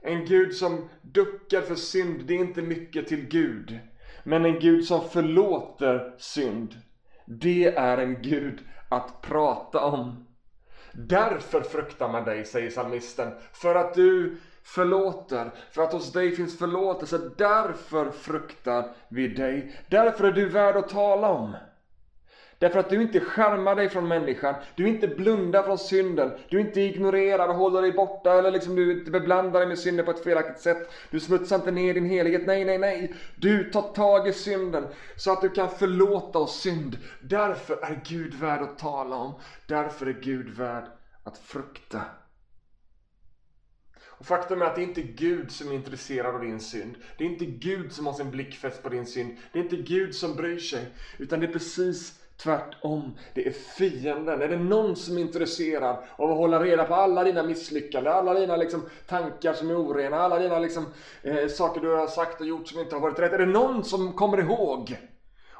en 0.00 0.24
Gud 0.24 0.54
som 0.54 0.82
duckar 1.00 1.62
för 1.62 1.76
synd, 1.76 2.24
det 2.24 2.34
är 2.34 2.38
inte 2.38 2.62
mycket 2.62 3.06
till 3.06 3.28
Gud. 3.28 3.78
Men 4.22 4.44
en 4.44 4.58
Gud 4.58 4.84
som 4.84 5.02
förlåter 5.02 6.04
synd, 6.16 6.80
det 7.24 7.70
är 7.76 7.96
en 7.96 8.22
Gud 8.22 8.62
att 8.88 9.20
prata 9.20 9.80
om. 9.80 10.16
Därför 10.92 11.62
fruktar 11.62 12.08
man 12.08 12.24
dig, 12.24 12.44
säger 12.44 12.70
psalmisten, 12.70 13.32
för 13.52 13.74
att 13.74 13.92
du 13.92 14.30
förlåter, 14.62 15.50
för 15.70 15.82
att 15.82 15.92
hos 15.92 16.12
dig 16.12 16.32
finns 16.32 16.54
förlåtelse. 16.54 17.18
Därför 17.18 18.10
fruktar 18.10 18.84
vi 19.08 19.26
dig. 19.26 19.66
Därför 19.86 20.24
är 20.24 20.30
du 20.30 20.46
värd 20.46 20.76
att 20.76 20.88
tala 20.88 21.28
om. 21.28 21.56
Därför 22.58 22.78
att 22.78 22.90
du 22.90 23.02
inte 23.02 23.20
skärmar 23.20 23.74
dig 23.76 23.88
från 23.88 24.08
människan, 24.08 24.54
du 24.74 24.88
inte 24.88 25.08
blundar 25.08 25.62
från 25.62 25.78
synden, 25.78 26.32
du 26.48 26.60
inte 26.60 26.80
ignorerar 26.80 27.48
och 27.48 27.54
håller 27.54 27.82
dig 27.82 27.92
borta 27.92 28.38
eller 28.38 28.50
liksom 28.50 28.76
du 28.76 28.92
inte 28.92 29.10
beblandar 29.10 29.60
dig 29.60 29.68
med 29.68 29.78
synden 29.78 30.04
på 30.04 30.10
ett 30.10 30.24
felaktigt 30.24 30.58
sätt. 30.58 30.90
Du 31.10 31.20
smutsar 31.20 31.56
inte 31.56 31.70
ner 31.70 31.94
din 31.94 32.04
helighet, 32.04 32.46
nej, 32.46 32.64
nej, 32.64 32.78
nej. 32.78 33.14
Du 33.36 33.64
tar 33.64 33.82
tag 33.82 34.28
i 34.28 34.32
synden 34.32 34.88
så 35.16 35.32
att 35.32 35.40
du 35.40 35.48
kan 35.50 35.68
förlåta 35.68 36.38
oss 36.38 36.60
synd. 36.60 36.98
Därför 37.20 37.78
är 37.82 37.94
Gud 38.04 38.34
värd 38.34 38.62
att 38.62 38.78
tala 38.78 39.16
om, 39.16 39.34
därför 39.66 40.06
är 40.06 40.12
Gud 40.12 40.48
värd 40.48 40.88
att 41.22 41.38
frukta. 41.38 42.04
Och 44.18 44.26
faktum 44.26 44.62
är 44.62 44.66
att 44.66 44.74
det 44.74 44.80
är 44.80 44.82
inte 44.82 45.02
Gud 45.02 45.50
som 45.50 45.70
är 45.70 45.74
intresserad 45.74 46.34
av 46.34 46.40
din 46.40 46.60
synd. 46.60 46.98
Det 47.16 47.24
är 47.24 47.28
inte 47.28 47.46
Gud 47.46 47.92
som 47.92 48.06
har 48.06 48.12
sin 48.12 48.30
blick 48.30 48.54
fäst 48.54 48.82
på 48.82 48.88
din 48.88 49.06
synd. 49.06 49.32
Det 49.52 49.58
är 49.58 49.62
inte 49.62 49.76
Gud 49.76 50.14
som 50.14 50.34
bryr 50.34 50.58
sig. 50.58 50.88
Utan 51.18 51.40
det 51.40 51.46
är 51.46 51.52
precis 51.52 52.14
Tvärtom, 52.42 53.18
det 53.34 53.46
är 53.46 53.52
fienden. 53.52 54.42
Är 54.42 54.48
det 54.48 54.56
någon 54.56 54.96
som 54.96 55.16
är 55.16 55.20
intresserad 55.20 55.96
av 56.16 56.30
att 56.30 56.36
hålla 56.36 56.62
reda 56.62 56.84
på 56.84 56.94
alla 56.94 57.24
dina 57.24 57.42
misslyckanden, 57.42 58.12
alla 58.12 58.34
dina 58.34 58.56
liksom, 58.56 58.82
tankar 59.06 59.52
som 59.52 59.70
är 59.70 59.76
orena, 59.76 60.16
alla 60.16 60.38
dina 60.38 60.58
liksom, 60.58 60.86
eh, 61.22 61.48
saker 61.48 61.80
du 61.80 61.94
har 61.94 62.06
sagt 62.06 62.40
och 62.40 62.46
gjort 62.46 62.68
som 62.68 62.80
inte 62.80 62.94
har 62.94 63.00
varit 63.00 63.18
rätt. 63.18 63.32
Är 63.32 63.38
det 63.38 63.46
någon 63.46 63.84
som 63.84 64.12
kommer 64.12 64.38
ihåg 64.38 64.98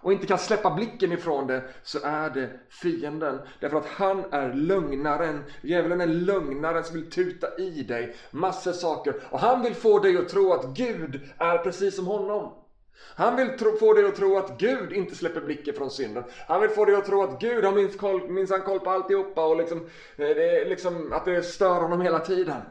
och 0.01 0.13
inte 0.13 0.27
kan 0.27 0.39
släppa 0.39 0.71
blicken 0.71 1.13
ifrån 1.13 1.47
det 1.47 1.63
så 1.83 1.99
är 2.03 2.31
det 2.31 2.51
fienden. 2.69 3.41
Därför 3.61 3.77
att 3.77 3.87
han 3.87 4.25
är 4.33 4.53
lögnaren. 4.53 5.45
Djävulen 5.63 6.01
är 6.01 6.07
lögnaren 6.07 6.85
som 6.85 6.97
vill 6.97 7.11
tuta 7.11 7.59
i 7.59 7.83
dig 7.83 8.15
massor 8.31 8.73
saker. 8.73 9.15
Och 9.31 9.39
han 9.39 9.63
vill 9.63 9.75
få 9.75 9.99
dig 9.99 10.17
att 10.17 10.29
tro 10.29 10.53
att 10.53 10.77
Gud 10.77 11.21
är 11.39 11.59
precis 11.59 11.97
som 11.97 12.07
honom. 12.07 12.53
Han 13.01 13.37
vill 13.37 13.51
tro, 13.57 13.75
få 13.75 13.93
dig 13.93 14.05
att 14.05 14.15
tro 14.15 14.37
att 14.37 14.49
Gud 14.49 14.93
inte 14.93 15.15
släpper 15.15 15.41
blicken 15.41 15.75
från 15.75 15.91
synden. 15.91 16.25
Han 16.47 16.61
vill 16.61 16.71
få 16.71 16.85
dig 16.85 16.95
att 16.95 17.05
tro 17.05 17.23
att 17.23 17.41
Gud 17.41 17.65
har 17.65 17.73
minst 17.73 17.97
koll, 17.97 18.29
minsann 18.29 18.63
koll 18.63 18.81
på 18.81 18.91
alltihopa 18.91 19.47
och 19.47 19.57
liksom, 19.57 19.79
eh, 20.17 20.29
det 20.29 20.61
är 20.61 20.65
liksom, 20.65 21.13
att 21.13 21.25
det 21.25 21.43
stör 21.43 21.81
honom 21.81 22.01
hela 22.01 22.21
tiden. 22.21 22.63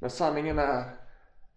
Men 0.00 0.10
sanningen 0.10 0.58
är 0.58 0.84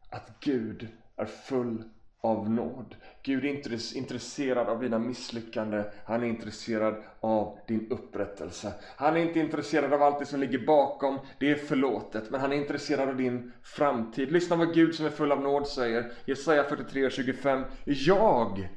att 0.09 0.39
Gud 0.39 0.89
är 1.15 1.25
full 1.25 1.83
av 2.23 2.51
nåd. 2.51 2.95
Gud 3.23 3.45
är 3.45 3.49
inte 3.49 3.97
intresserad 3.97 4.67
av 4.67 4.81
dina 4.81 4.99
misslyckanden. 4.99 5.86
Han 6.05 6.23
är 6.23 6.27
intresserad 6.27 6.95
av 7.19 7.57
din 7.67 7.91
upprättelse. 7.91 8.73
Han 8.95 9.17
är 9.17 9.21
inte 9.21 9.39
intresserad 9.39 9.93
av 9.93 10.03
allt 10.03 10.19
det 10.19 10.25
som 10.25 10.39
ligger 10.39 10.65
bakom. 10.65 11.19
Det 11.39 11.51
är 11.51 11.55
förlåtet. 11.55 12.29
Men 12.29 12.41
han 12.41 12.51
är 12.51 12.55
intresserad 12.55 13.09
av 13.09 13.17
din 13.17 13.51
framtid. 13.63 14.31
Lyssna 14.31 14.55
vad 14.55 14.73
Gud 14.73 14.95
som 14.95 15.05
är 15.05 15.09
full 15.09 15.31
av 15.31 15.41
nåd 15.41 15.67
säger. 15.67 16.12
Jesaja 16.25 16.63
43 16.63 17.09
25. 17.09 17.63
Jag 17.86 18.69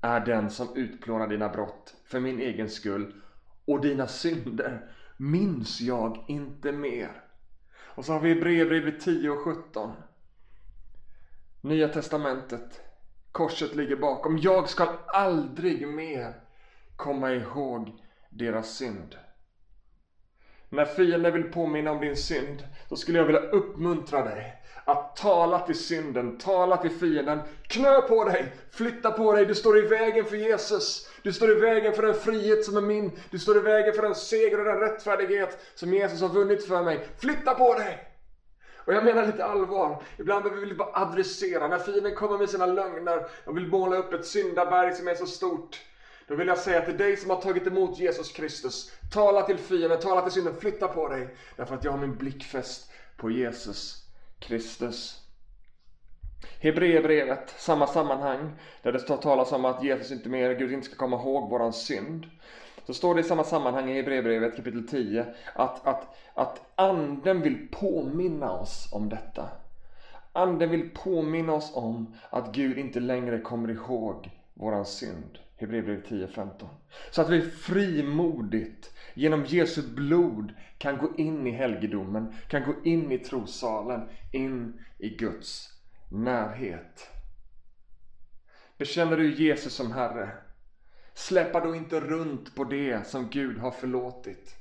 är 0.00 0.20
den 0.20 0.50
som 0.50 0.76
utplånar 0.76 1.28
dina 1.28 1.48
brott 1.48 1.94
för 2.04 2.20
min 2.20 2.40
egen 2.40 2.68
skull 2.68 3.14
och 3.64 3.80
dina 3.80 4.06
synder 4.06 4.90
minns 5.16 5.80
jag 5.80 6.24
inte 6.28 6.72
mer. 6.72 7.22
Och 7.80 8.04
så 8.04 8.12
har 8.12 8.20
vi 8.20 8.34
Hebreerbrevet 8.34 9.00
10 9.00 9.30
och 9.30 9.38
17. 9.38 9.90
Nya 11.62 11.88
testamentet. 11.88 12.80
Korset 13.32 13.74
ligger 13.74 13.96
bakom. 13.96 14.38
Jag 14.38 14.68
ska 14.68 14.88
aldrig 15.06 15.88
mer 15.88 16.34
komma 16.96 17.32
ihåg 17.32 17.92
deras 18.30 18.70
synd. 18.76 19.16
När 20.68 20.84
fienden 20.84 21.32
vill 21.32 21.52
påminna 21.52 21.90
om 21.90 22.00
din 22.00 22.16
synd, 22.16 22.68
då 22.88 22.96
skulle 22.96 23.18
jag 23.18 23.26
vilja 23.26 23.40
uppmuntra 23.40 24.24
dig 24.24 24.62
att 24.84 25.16
tala 25.16 25.58
till 25.58 25.74
synden, 25.74 26.38
tala 26.38 26.76
till 26.76 26.90
fienden. 26.90 27.40
Knö 27.68 28.00
på 28.00 28.24
dig, 28.24 28.54
flytta 28.70 29.10
på 29.10 29.32
dig, 29.32 29.46
du 29.46 29.54
står 29.54 29.78
i 29.78 29.82
vägen 29.82 30.24
för 30.24 30.36
Jesus. 30.36 31.10
Du 31.22 31.32
står 31.32 31.50
i 31.50 31.60
vägen 31.60 31.92
för 31.92 32.02
den 32.02 32.14
frihet 32.14 32.64
som 32.64 32.76
är 32.76 32.80
min. 32.80 33.18
Du 33.30 33.38
står 33.38 33.56
i 33.56 33.60
vägen 33.60 33.94
för 33.94 34.02
den 34.02 34.14
seger 34.14 34.58
och 34.58 34.64
den 34.64 34.80
rättfärdighet 34.80 35.58
som 35.74 35.94
Jesus 35.94 36.20
har 36.20 36.28
vunnit 36.28 36.66
för 36.66 36.82
mig. 36.82 37.06
Flytta 37.18 37.54
på 37.54 37.74
dig! 37.74 38.09
Och 38.84 38.92
jag 38.92 39.04
menar 39.04 39.26
lite 39.26 39.44
allvar. 39.44 40.02
Ibland 40.18 40.44
behöver 40.44 40.66
vi 40.66 40.74
bara 40.74 41.02
adressera. 41.02 41.68
När 41.68 41.78
fienden 41.78 42.14
kommer 42.14 42.38
med 42.38 42.50
sina 42.50 42.66
lögner 42.66 43.26
och 43.44 43.56
vill 43.56 43.66
måla 43.66 43.96
upp 43.96 44.12
ett 44.12 44.26
syndaberg 44.26 44.94
som 44.94 45.08
är 45.08 45.14
så 45.14 45.26
stort. 45.26 45.80
Då 46.28 46.34
vill 46.34 46.48
jag 46.48 46.58
säga 46.58 46.80
till 46.80 46.96
dig 46.96 47.16
som 47.16 47.30
har 47.30 47.40
tagit 47.40 47.66
emot 47.66 47.98
Jesus 47.98 48.32
Kristus. 48.32 48.92
Tala 49.12 49.42
till 49.42 49.58
fienden, 49.58 50.00
tala 50.00 50.22
till 50.22 50.32
synden, 50.32 50.60
flytta 50.60 50.88
på 50.88 51.08
dig. 51.08 51.36
Därför 51.56 51.74
att 51.74 51.84
jag 51.84 51.90
har 51.90 51.98
min 51.98 52.16
blick 52.16 52.44
fäst 52.44 52.90
på 53.16 53.30
Jesus 53.30 54.06
Kristus. 54.38 55.20
Hebreerbrevet, 56.60 57.54
samma 57.56 57.86
sammanhang, 57.86 58.50
där 58.82 58.92
det 58.92 59.00
står 59.00 59.16
talas 59.16 59.52
om 59.52 59.64
att 59.64 59.82
Jesus 59.82 60.10
inte 60.10 60.28
mer, 60.28 60.54
Gud 60.54 60.72
inte 60.72 60.86
ska 60.86 60.96
komma 60.96 61.16
ihåg 61.16 61.50
våran 61.50 61.72
synd. 61.72 62.26
Så 62.90 62.94
står 62.94 63.14
det 63.14 63.20
i 63.20 63.24
samma 63.24 63.44
sammanhang 63.44 63.90
i 63.90 63.94
Hebreerbrevet 63.94 64.56
kapitel 64.56 64.88
10 64.88 65.26
att, 65.54 65.86
att, 65.86 66.16
att 66.34 66.60
anden 66.74 67.42
vill 67.42 67.68
påminna 67.72 68.52
oss 68.52 68.88
om 68.92 69.08
detta. 69.08 69.48
Anden 70.32 70.70
vill 70.70 70.90
påminna 70.94 71.52
oss 71.52 71.72
om 71.74 72.14
att 72.30 72.54
Gud 72.54 72.78
inte 72.78 73.00
längre 73.00 73.40
kommer 73.40 73.70
ihåg 73.70 74.30
våran 74.54 74.86
synd. 74.86 75.38
Hebreerbrevet 75.56 76.08
10.15. 76.08 76.66
Så 77.10 77.22
att 77.22 77.30
vi 77.30 77.42
frimodigt 77.42 78.94
genom 79.14 79.44
Jesu 79.44 79.82
blod 79.82 80.52
kan 80.78 80.98
gå 80.98 81.10
in 81.16 81.46
i 81.46 81.50
helgedomen, 81.50 82.34
kan 82.48 82.62
gå 82.62 82.74
in 82.84 83.12
i 83.12 83.18
trossalen, 83.18 84.08
in 84.32 84.80
i 84.98 85.08
Guds 85.08 85.68
närhet. 86.08 87.10
Bekänner 88.78 89.16
du 89.16 89.34
Jesus 89.34 89.74
som 89.74 89.92
Herre? 89.92 90.30
Släppa 91.20 91.60
då 91.60 91.74
inte 91.74 92.00
runt 92.00 92.54
på 92.54 92.64
det 92.64 93.06
som 93.06 93.30
Gud 93.30 93.58
har 93.58 93.70
förlåtit. 93.70 94.56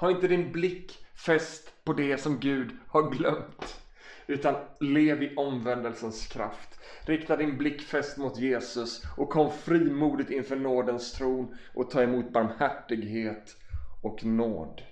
Ha 0.00 0.10
inte 0.10 0.28
din 0.28 0.52
blick 0.52 1.04
fäst 1.26 1.84
på 1.84 1.92
det 1.92 2.18
som 2.18 2.40
Gud 2.40 2.78
har 2.88 3.10
glömt. 3.10 3.80
Utan 4.26 4.56
lev 4.80 5.22
i 5.22 5.36
omvändelsens 5.36 6.26
kraft. 6.26 6.80
Rikta 7.06 7.36
din 7.36 7.58
blick 7.58 7.82
fäst 7.82 8.16
mot 8.16 8.38
Jesus 8.38 9.02
och 9.16 9.30
kom 9.30 9.50
frimodigt 9.50 10.30
inför 10.30 10.56
nådens 10.56 11.12
tron 11.12 11.54
och 11.74 11.90
ta 11.90 12.02
emot 12.02 12.32
barmhärtighet 12.32 13.56
och 14.02 14.24
nåd 14.24 14.82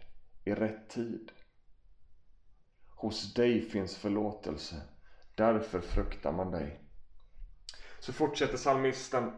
i 0.44 0.54
rätt 0.54 0.88
tid. 0.88 1.32
Hos 2.96 3.34
dig 3.34 3.60
finns 3.60 3.96
förlåtelse. 3.96 4.76
Därför 5.34 5.80
fruktar 5.80 6.32
man 6.32 6.50
dig. 6.50 6.80
Så 7.98 8.12
fortsätter 8.12 8.56
psalmisten 8.56 9.32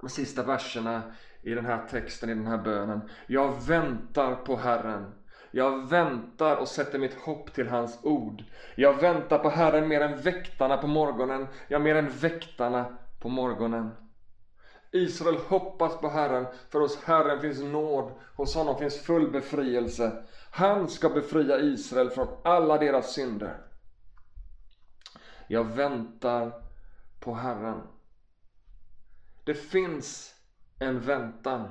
de 0.00 0.08
sista 0.10 0.42
verserna 0.42 1.02
i 1.42 1.54
den 1.54 1.66
här 1.66 1.86
texten, 1.86 2.30
i 2.30 2.34
den 2.34 2.46
här 2.46 2.58
bönen. 2.58 3.00
Jag 3.26 3.66
väntar 3.66 4.34
på 4.34 4.56
Herren. 4.56 5.14
Jag 5.50 5.88
väntar 5.88 6.56
och 6.56 6.68
sätter 6.68 6.98
mitt 6.98 7.14
hopp 7.14 7.52
till 7.52 7.68
hans 7.68 7.98
ord. 8.02 8.44
Jag 8.74 9.00
väntar 9.00 9.38
på 9.38 9.48
Herren 9.48 9.88
mer 9.88 10.00
än 10.00 10.20
väktarna 10.20 10.76
på 10.76 10.86
morgonen. 10.86 11.46
Ja, 11.68 11.78
mer 11.78 11.94
än 11.94 12.10
väktarna 12.10 12.98
på 13.20 13.28
morgonen. 13.28 13.90
Israel 14.92 15.36
hoppas 15.36 16.00
på 16.00 16.08
Herren, 16.08 16.46
för 16.70 16.80
hos 16.80 17.02
Herren 17.04 17.40
finns 17.40 17.60
nåd, 17.60 18.12
hos 18.36 18.54
honom 18.54 18.78
finns 18.78 19.00
full 19.00 19.30
befrielse. 19.30 20.24
Han 20.50 20.88
ska 20.88 21.08
befria 21.08 21.60
Israel 21.60 22.10
från 22.10 22.28
alla 22.44 22.78
deras 22.78 23.12
synder. 23.12 23.56
Jag 25.48 25.64
väntar 25.64 26.52
på 27.20 27.34
Herren. 27.34 27.80
Det 29.44 29.54
finns 29.54 30.34
en 30.78 31.00
väntan. 31.00 31.68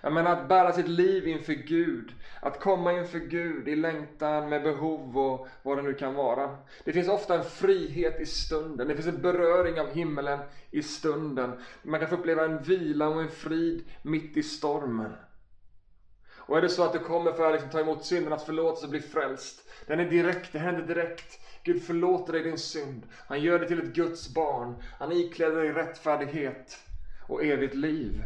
Jag 0.00 0.12
menar 0.12 0.32
att 0.32 0.48
bära 0.48 0.72
sitt 0.72 0.88
liv 0.88 1.28
inför 1.28 1.52
Gud, 1.52 2.14
att 2.42 2.60
komma 2.60 2.92
inför 2.92 3.18
Gud 3.18 3.68
i 3.68 3.76
längtan 3.76 4.48
med 4.48 4.62
behov 4.62 5.18
och 5.18 5.46
vad 5.62 5.78
det 5.78 5.82
nu 5.82 5.94
kan 5.94 6.14
vara. 6.14 6.58
Det 6.84 6.92
finns 6.92 7.08
ofta 7.08 7.34
en 7.34 7.44
frihet 7.44 8.20
i 8.20 8.26
stunden, 8.26 8.88
det 8.88 8.94
finns 8.94 9.06
en 9.08 9.20
beröring 9.20 9.80
av 9.80 9.90
himmelen 9.90 10.42
i 10.70 10.82
stunden. 10.82 11.54
Man 11.82 12.00
kan 12.00 12.08
få 12.08 12.14
uppleva 12.14 12.44
en 12.44 12.62
vila 12.62 13.08
och 13.08 13.22
en 13.22 13.28
frid 13.28 13.82
mitt 14.02 14.36
i 14.36 14.42
stormen. 14.42 15.12
Och 16.46 16.56
är 16.56 16.60
det 16.60 16.68
så 16.68 16.82
att 16.82 16.92
du 16.92 16.98
kommer 16.98 17.32
för 17.32 17.46
att 17.46 17.52
liksom 17.52 17.70
ta 17.70 17.80
emot 17.80 18.02
syndernas 18.02 18.44
förlåtelse 18.44 18.86
och 18.86 18.90
bli 18.90 19.00
frälst, 19.00 19.64
den 19.86 20.00
är 20.00 20.04
direkt, 20.04 20.52
det 20.52 20.58
händer 20.58 20.82
direkt. 20.82 21.40
Gud 21.64 21.82
förlåter 21.82 22.32
dig 22.32 22.42
din 22.42 22.58
synd. 22.58 23.06
Han 23.26 23.42
gör 23.42 23.58
dig 23.58 23.68
till 23.68 23.78
ett 23.78 23.94
Guds 23.94 24.34
barn. 24.34 24.76
Han 24.98 25.12
ikläder 25.12 25.62
dig 25.62 25.72
rättfärdighet 25.72 26.78
och 27.28 27.44
evigt 27.44 27.74
liv. 27.74 28.24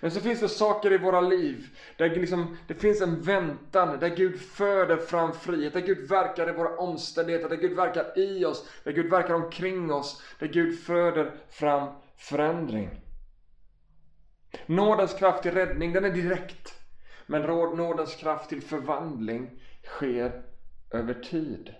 Men 0.00 0.10
så 0.10 0.20
finns 0.20 0.40
det 0.40 0.48
saker 0.48 0.92
i 0.92 0.98
våra 0.98 1.20
liv 1.20 1.66
där 1.96 2.10
liksom, 2.10 2.56
det 2.66 2.74
finns 2.74 3.00
en 3.00 3.22
väntan, 3.22 3.98
där 3.98 4.08
Gud 4.08 4.40
föder 4.40 4.98
fram 4.98 5.32
frihet, 5.32 5.72
där 5.72 5.80
Gud 5.80 6.08
verkar 6.08 6.48
i 6.48 6.52
våra 6.52 6.76
omständigheter, 6.76 7.48
där 7.48 7.56
Gud 7.56 7.74
verkar 7.74 8.18
i 8.18 8.44
oss, 8.44 8.68
där 8.84 8.92
Gud 8.92 9.10
verkar 9.10 9.34
omkring 9.34 9.92
oss, 9.92 10.20
där 10.38 10.46
Gud 10.46 10.74
föder 10.74 11.30
fram 11.48 11.90
förändring. 12.16 13.00
Nådens 14.66 15.14
kraft 15.14 15.42
till 15.42 15.52
räddning, 15.52 15.92
den 15.92 16.04
är 16.04 16.10
direkt. 16.10 16.78
Men 17.26 17.42
nådens 17.76 18.14
kraft 18.14 18.48
till 18.48 18.62
förvandling 18.62 19.50
sker 19.82 20.36
över 20.90 21.14
tid. 21.14 21.74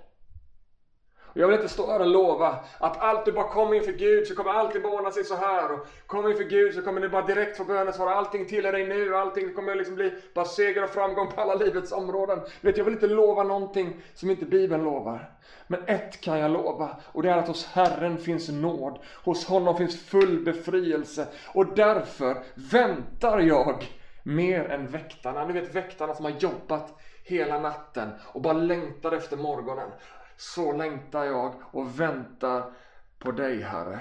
Jag 1.38 1.46
vill 1.46 1.56
inte 1.56 1.68
stå 1.68 1.90
här 1.90 2.00
och 2.00 2.06
lova 2.06 2.58
att 2.78 3.02
allt 3.02 3.24
du 3.24 3.32
bara 3.32 3.48
kommer 3.48 3.74
inför 3.74 3.92
Gud 3.92 4.26
så 4.26 4.34
kommer 4.34 4.50
allting 4.50 4.82
bara 4.82 4.92
ordna 4.92 5.10
sig 5.10 5.24
så 5.24 5.34
här. 5.34 5.72
Och 5.72 5.86
kommer 6.06 6.30
inför 6.30 6.44
Gud 6.44 6.74
så 6.74 6.82
kommer 6.82 7.00
du 7.00 7.08
bara 7.08 7.26
direkt 7.26 7.56
få 7.56 7.64
bönesvar. 7.64 8.06
Allting 8.06 8.46
tillhör 8.46 8.72
dig 8.72 8.88
nu. 8.88 9.16
Allting 9.16 9.54
kommer 9.54 9.74
liksom 9.74 9.94
bli 9.94 10.12
bara 10.34 10.44
seger 10.44 10.84
och 10.84 10.90
framgång 10.90 11.28
på 11.28 11.40
alla 11.40 11.54
livets 11.54 11.92
områden. 11.92 12.40
Vet, 12.60 12.76
jag 12.76 12.84
vill 12.84 12.94
inte 12.94 13.06
lova 13.06 13.42
någonting 13.42 14.02
som 14.14 14.30
inte 14.30 14.44
Bibeln 14.44 14.84
lovar. 14.84 15.30
Men 15.66 15.80
ett 15.86 16.20
kan 16.20 16.38
jag 16.38 16.50
lova 16.50 16.96
och 17.12 17.22
det 17.22 17.30
är 17.30 17.36
att 17.36 17.48
hos 17.48 17.66
Herren 17.66 18.18
finns 18.18 18.48
nåd. 18.48 18.98
Hos 19.24 19.46
honom 19.46 19.76
finns 19.76 20.04
full 20.04 20.44
befrielse. 20.44 21.26
Och 21.54 21.66
därför 21.74 22.42
väntar 22.54 23.38
jag 23.38 23.84
mer 24.22 24.64
än 24.64 24.86
väktarna. 24.86 25.44
Ni 25.44 25.52
vet 25.52 25.74
väktarna 25.74 26.14
som 26.14 26.24
har 26.24 26.32
jobbat 26.32 26.98
hela 27.22 27.58
natten 27.58 28.08
och 28.22 28.40
bara 28.40 28.52
längtar 28.52 29.12
efter 29.12 29.36
morgonen. 29.36 29.90
Så 30.36 30.72
längtar 30.72 31.24
jag 31.24 31.54
och 31.70 32.00
väntar 32.00 32.72
på 33.18 33.32
dig 33.32 33.60
Herre. 33.62 34.00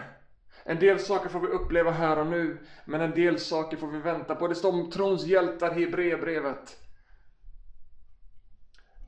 En 0.63 0.80
del 0.80 1.00
saker 1.00 1.30
får 1.30 1.39
vi 1.39 1.48
uppleva 1.48 1.91
här 1.91 2.19
och 2.19 2.28
nu, 2.28 2.58
men 2.86 3.02
en 3.02 3.12
del 3.12 3.39
saker 3.39 3.78
får 3.78 3.88
vi 3.88 4.00
vänta 4.00 4.36
på. 4.36 4.48
Det 4.48 4.56
står 4.56 4.74
om 4.74 4.91
trons 4.91 5.26
hjältar 5.26 5.78
i 5.78 5.86
Hebreerbrevet. 5.86 6.78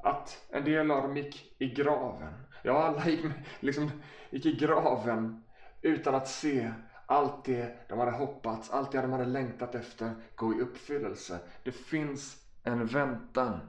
Att 0.03 0.45
en 0.49 0.63
del 0.63 0.91
av 0.91 1.01
dem 1.01 1.17
gick 1.17 1.55
i 1.59 1.67
graven. 1.67 2.33
Ja, 2.61 2.83
alla 2.83 3.09
gick, 3.09 3.25
liksom, 3.59 3.91
gick 4.29 4.45
i 4.45 4.51
graven 4.51 5.43
utan 5.81 6.15
att 6.15 6.27
se 6.27 6.71
allt 7.05 7.45
det 7.45 7.89
de 7.89 7.99
hade 7.99 8.11
hoppats, 8.11 8.69
allt 8.69 8.91
det 8.91 9.01
de 9.01 9.11
hade 9.11 9.25
längtat 9.25 9.75
efter 9.75 10.11
gå 10.35 10.53
i 10.53 10.61
uppfyllelse. 10.61 11.39
Det 11.63 11.71
finns 11.71 12.37
en 12.63 12.85
väntan. 12.85 13.59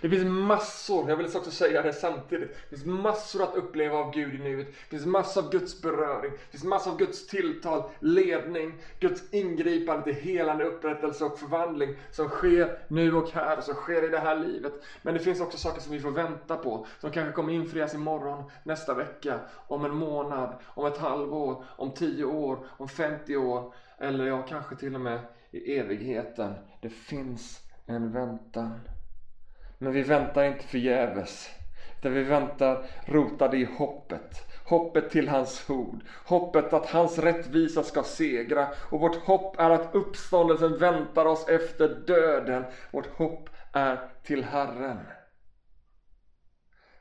Det 0.00 0.08
finns 0.08 0.24
massor, 0.24 1.08
jag 1.10 1.16
vill 1.16 1.26
också 1.26 1.50
säga 1.50 1.82
det 1.82 1.92
samtidigt, 1.92 2.50
det 2.70 2.76
finns 2.76 2.84
massor 2.84 3.42
att 3.42 3.54
uppleva 3.54 3.96
av 3.98 4.10
Gud 4.14 4.34
i 4.34 4.38
nuet. 4.38 4.66
Det 4.66 4.90
finns 4.90 5.06
massor 5.06 5.42
av 5.42 5.50
Guds 5.50 5.82
beröring, 5.82 6.32
det 6.32 6.50
finns 6.50 6.64
massor 6.64 6.90
av 6.90 6.96
Guds 6.98 7.26
tilltal, 7.26 7.82
ledning, 8.00 8.74
Guds 9.00 9.22
ingripande 9.30 10.04
till 10.04 10.14
helande, 10.14 10.64
upprättelse 10.64 11.24
och 11.24 11.38
förvandling 11.38 11.92
som 12.10 12.28
sker 12.28 12.70
nu 12.88 13.14
och 13.14 13.30
här, 13.30 13.60
som 13.60 13.74
sker 13.74 14.04
i 14.04 14.08
det 14.08 14.18
här 14.18 14.34
livet. 14.34 14.72
Men 15.02 15.14
det 15.14 15.20
finns 15.20 15.40
också 15.40 15.58
saker 15.58 15.80
som 15.80 15.92
vi 15.92 16.00
får 16.00 16.10
vänta 16.10 16.56
på, 16.56 16.84
som 16.98 17.10
kanske 17.10 17.32
kommer 17.32 17.52
infrias 17.52 17.94
imorgon, 17.94 18.44
nästa 18.62 18.94
vecka, 18.94 19.40
om 19.66 19.84
en 19.84 19.92
månad, 19.92 20.54
om 20.64 20.84
ett 20.86 20.96
halvår, 20.96 21.56
om 21.64 21.90
tio 21.90 22.24
år, 22.24 22.58
om 22.64 22.88
50 22.88 23.36
år, 23.36 23.64
eller 23.98 24.24
ja, 24.24 24.42
kanske 24.42 24.74
till 24.74 24.94
och 24.94 25.00
med 25.00 25.20
i 25.50 25.76
evigheten. 25.78 26.58
Det 26.80 26.88
finns 26.88 27.62
en 27.86 28.10
väntan. 28.10 28.80
Men 29.78 29.92
vi 29.92 30.02
väntar 30.02 30.44
inte 30.44 30.64
förgäves. 30.64 31.50
Utan 31.98 32.12
vi 32.12 32.22
väntar 32.22 32.86
rotade 33.04 33.56
i 33.56 33.64
hoppet. 33.64 34.50
Hoppet 34.64 35.10
till 35.10 35.28
hans 35.28 35.70
ord. 35.70 36.04
Hoppet 36.26 36.72
att 36.72 36.86
hans 36.86 37.18
rättvisa 37.18 37.82
ska 37.82 38.02
segra. 38.02 38.68
Och 38.90 39.00
vårt 39.00 39.16
hopp 39.16 39.60
är 39.60 39.70
att 39.70 39.94
uppståndelsen 39.94 40.78
väntar 40.78 41.26
oss 41.26 41.48
efter 41.48 41.88
döden. 41.88 42.64
Vårt 42.90 43.16
hopp 43.16 43.48
är 43.72 44.10
till 44.22 44.44
Herren. 44.44 44.98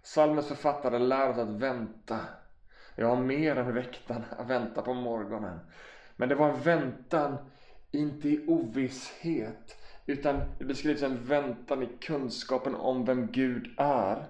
Salmens 0.02 0.48
författare 0.48 1.00
lär 1.00 1.30
oss 1.30 1.38
att 1.38 1.50
vänta. 1.50 2.20
Jag 2.96 3.08
har 3.08 3.16
mer 3.16 3.56
än 3.56 3.74
väktarna 3.74 4.26
att 4.38 4.48
vänta 4.48 4.82
på 4.82 4.94
morgonen. 4.94 5.60
Men 6.16 6.30
det 6.30 6.36
var 6.36 6.50
en 6.50 6.62
väntan, 6.62 7.38
inte 7.92 8.30
i 8.30 8.46
ovisshet, 8.48 9.78
utan 10.06 10.42
det 10.60 10.66
beskrivs 10.66 11.04
en 11.04 11.26
väntan 11.26 11.84
i 11.84 11.90
kunskapen 12.02 12.76
om 12.76 13.06
vem 13.06 13.32
Gud 13.32 13.74
är. 13.78 14.26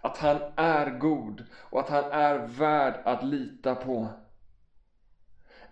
Att 0.00 0.18
han 0.18 0.36
är 0.56 0.98
god 0.98 1.44
och 1.54 1.80
att 1.80 1.88
han 1.88 2.04
är 2.04 2.46
värd 2.46 2.94
att 3.04 3.24
lita 3.24 3.74
på. 3.74 4.08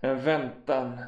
En 0.00 0.20
väntan 0.24 0.98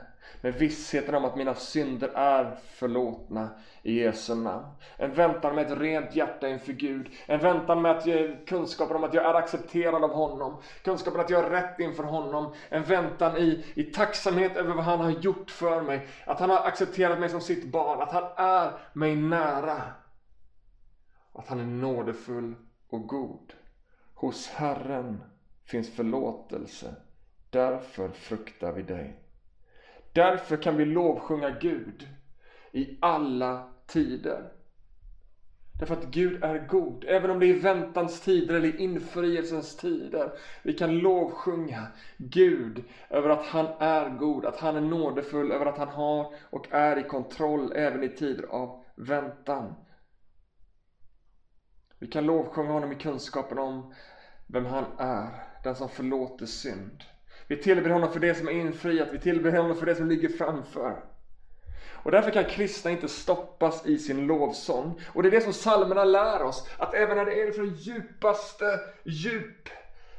med 0.41 0.55
vissheten 0.55 1.15
om 1.15 1.25
att 1.25 1.37
mina 1.37 1.55
synder 1.55 2.09
är 2.15 2.55
förlåtna 2.55 3.51
i 3.83 4.01
Jesu 4.01 4.35
namn. 4.35 4.67
En 4.99 5.15
väntan 5.15 5.55
med 5.55 5.71
ett 5.71 5.79
rent 5.79 6.15
hjärta 6.15 6.49
inför 6.49 6.73
Gud. 6.73 7.09
En 7.27 7.41
väntan 7.41 7.83
med 7.83 7.91
att 7.93 8.07
ge 8.07 8.37
kunskapen 8.47 8.97
om 8.97 9.05
att 9.05 9.15
jag 9.15 9.25
är 9.25 9.35
accepterad 9.35 10.05
av 10.05 10.13
honom. 10.13 10.57
Kunskapen 10.83 11.21
att 11.21 11.31
jag 11.31 11.45
är 11.45 11.51
rätt 11.51 11.81
inför 11.81 12.03
honom. 12.03 12.53
En 12.69 12.85
väntan 12.85 13.37
i, 13.37 13.65
i 13.75 13.83
tacksamhet 13.83 14.57
över 14.57 14.75
vad 14.75 14.85
han 14.85 15.01
har 15.01 15.11
gjort 15.11 15.51
för 15.51 15.83
mig. 15.83 16.07
Att 16.27 16.41
han 16.41 16.51
har 16.51 16.67
accepterat 16.67 17.19
mig 17.19 17.29
som 17.29 17.41
sitt 17.41 17.65
barn. 17.65 18.01
Att 18.01 18.13
han 18.13 18.25
är 18.37 18.73
mig 18.93 19.17
nära. 19.17 19.83
Att 21.33 21.49
han 21.49 21.61
är 21.61 21.65
nådefull 21.65 22.57
och 22.89 23.07
god. 23.07 23.55
Hos 24.15 24.49
Herren 24.49 25.23
finns 25.65 25.89
förlåtelse. 25.89 26.95
Därför 27.51 28.09
fruktar 28.09 28.73
vi 28.73 28.83
dig. 28.83 29.19
Därför 30.15 30.57
kan 30.57 30.77
vi 30.77 30.85
lovsjunga 30.85 31.51
Gud 31.51 32.09
i 32.73 32.97
alla 33.01 33.61
tider. 33.87 34.51
Därför 35.79 35.95
att 35.95 36.03
Gud 36.03 36.37
är 36.43 36.59
god, 36.59 37.05
även 37.09 37.31
om 37.31 37.39
det 37.41 37.47
är 37.47 37.55
väntans 37.55 38.21
tider 38.21 38.55
eller 38.55 38.81
infrielsens 38.81 39.75
tider. 39.77 40.31
Vi 40.63 40.73
kan 40.73 40.99
lovsjunga 40.99 41.89
Gud 42.17 42.83
över 43.11 43.29
att 43.31 43.43
han 43.43 43.69
är 43.79 44.09
god, 44.09 44.45
att 44.45 44.57
han 44.57 44.77
är 44.77 44.81
nådefull, 44.81 45.53
över 45.53 45.67
att 45.67 45.77
han 45.77 45.89
har 45.89 46.27
och 46.51 46.67
är 46.71 46.99
i 46.99 47.03
kontroll 47.03 47.73
även 47.75 48.03
i 48.03 48.09
tider 48.09 48.45
av 48.45 48.73
väntan. 48.95 49.77
Vi 51.99 52.07
kan 52.07 52.27
lovsjunga 52.27 52.73
honom 52.73 52.93
i 52.93 52.95
kunskapen 52.95 53.59
om 53.59 53.85
vem 54.47 54.67
han 54.67 54.87
är, 54.99 55.43
den 55.63 55.77
som 55.77 55.89
förlåter 55.89 56.47
synd. 56.47 57.05
Vi 57.49 57.57
tillber 57.57 57.91
honom 57.91 58.13
för 58.13 58.21
det 58.21 58.35
som 58.35 58.49
är 58.49 58.53
infriat, 58.53 59.09
vi 59.13 59.19
tillber 59.19 59.53
honom 59.53 59.77
för 59.77 59.87
det 59.87 59.95
som 59.95 60.09
ligger 60.09 60.29
framför. 60.29 60.97
Och 62.05 62.11
därför 62.11 62.31
kan 62.31 62.45
kristna 62.45 62.91
inte 62.91 63.09
stoppas 63.09 63.87
i 63.87 63.99
sin 63.99 64.27
lovsång. 64.27 65.01
Och 65.07 65.23
det 65.23 65.29
är 65.29 65.31
det 65.31 65.41
som 65.41 65.53
psalmerna 65.53 66.05
lär 66.05 66.43
oss, 66.43 66.69
att 66.79 66.95
även 66.95 67.17
när 67.17 67.25
det 67.25 67.43
är 67.43 67.53
från 67.53 67.75
djupaste 67.75 68.81
djup 69.05 69.69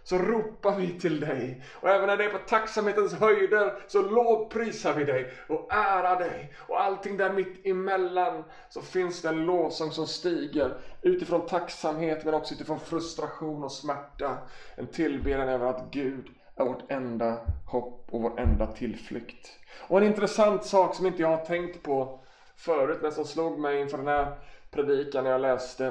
så 0.06 0.18
ropar 0.18 0.76
vi 0.76 1.00
till 1.00 1.20
dig. 1.20 1.64
Och 1.74 1.90
även 1.90 2.08
när 2.08 2.18
det 2.18 2.26
är 2.26 2.30
på 2.30 2.38
tacksamhetens 2.38 3.14
höjder 3.14 3.74
så 3.88 4.02
lovprisar 4.02 4.94
vi 4.94 5.04
dig 5.04 5.32
och 5.48 5.74
ärar 5.74 6.20
dig. 6.20 6.54
Och 6.58 6.82
allting 6.82 7.18
där 7.18 7.34
mitt 7.34 7.66
emellan 7.66 8.44
så 8.70 8.82
finns 8.82 9.22
det 9.22 9.30
en 9.30 9.46
lovsång 9.46 9.92
som 9.92 10.08
stiger 10.08 10.78
utifrån 11.02 11.46
tacksamhet 11.46 12.26
men 12.26 12.34
också 12.34 12.54
utifrån 12.54 12.80
frustration 12.80 13.64
och 13.64 13.72
smärta. 13.72 14.38
En 14.76 14.88
tillbedjan 14.88 15.50
över 15.50 15.66
att 15.66 15.92
Gud 15.92 16.28
är 16.56 16.66
vårt 16.66 16.92
enda 16.92 17.38
hopp 17.66 18.08
och 18.12 18.22
vår 18.22 18.40
enda 18.40 18.68
tillflykt. 18.68 19.60
Och 19.88 19.98
en 19.98 20.08
intressant 20.08 20.66
sak 20.66 20.96
som 20.96 21.06
inte 21.06 21.22
jag 21.22 21.38
har 21.38 21.46
tänkt 21.46 21.84
på 21.84 22.20
förut 22.56 23.00
men 23.02 23.12
som 23.12 23.26
slog 23.26 23.60
mig 23.60 23.82
inför 23.82 23.98
den 23.98 24.08
här 24.08 24.38
predikan 24.72 25.24
när 25.24 25.32
jag 25.32 25.42
läste 25.42 25.86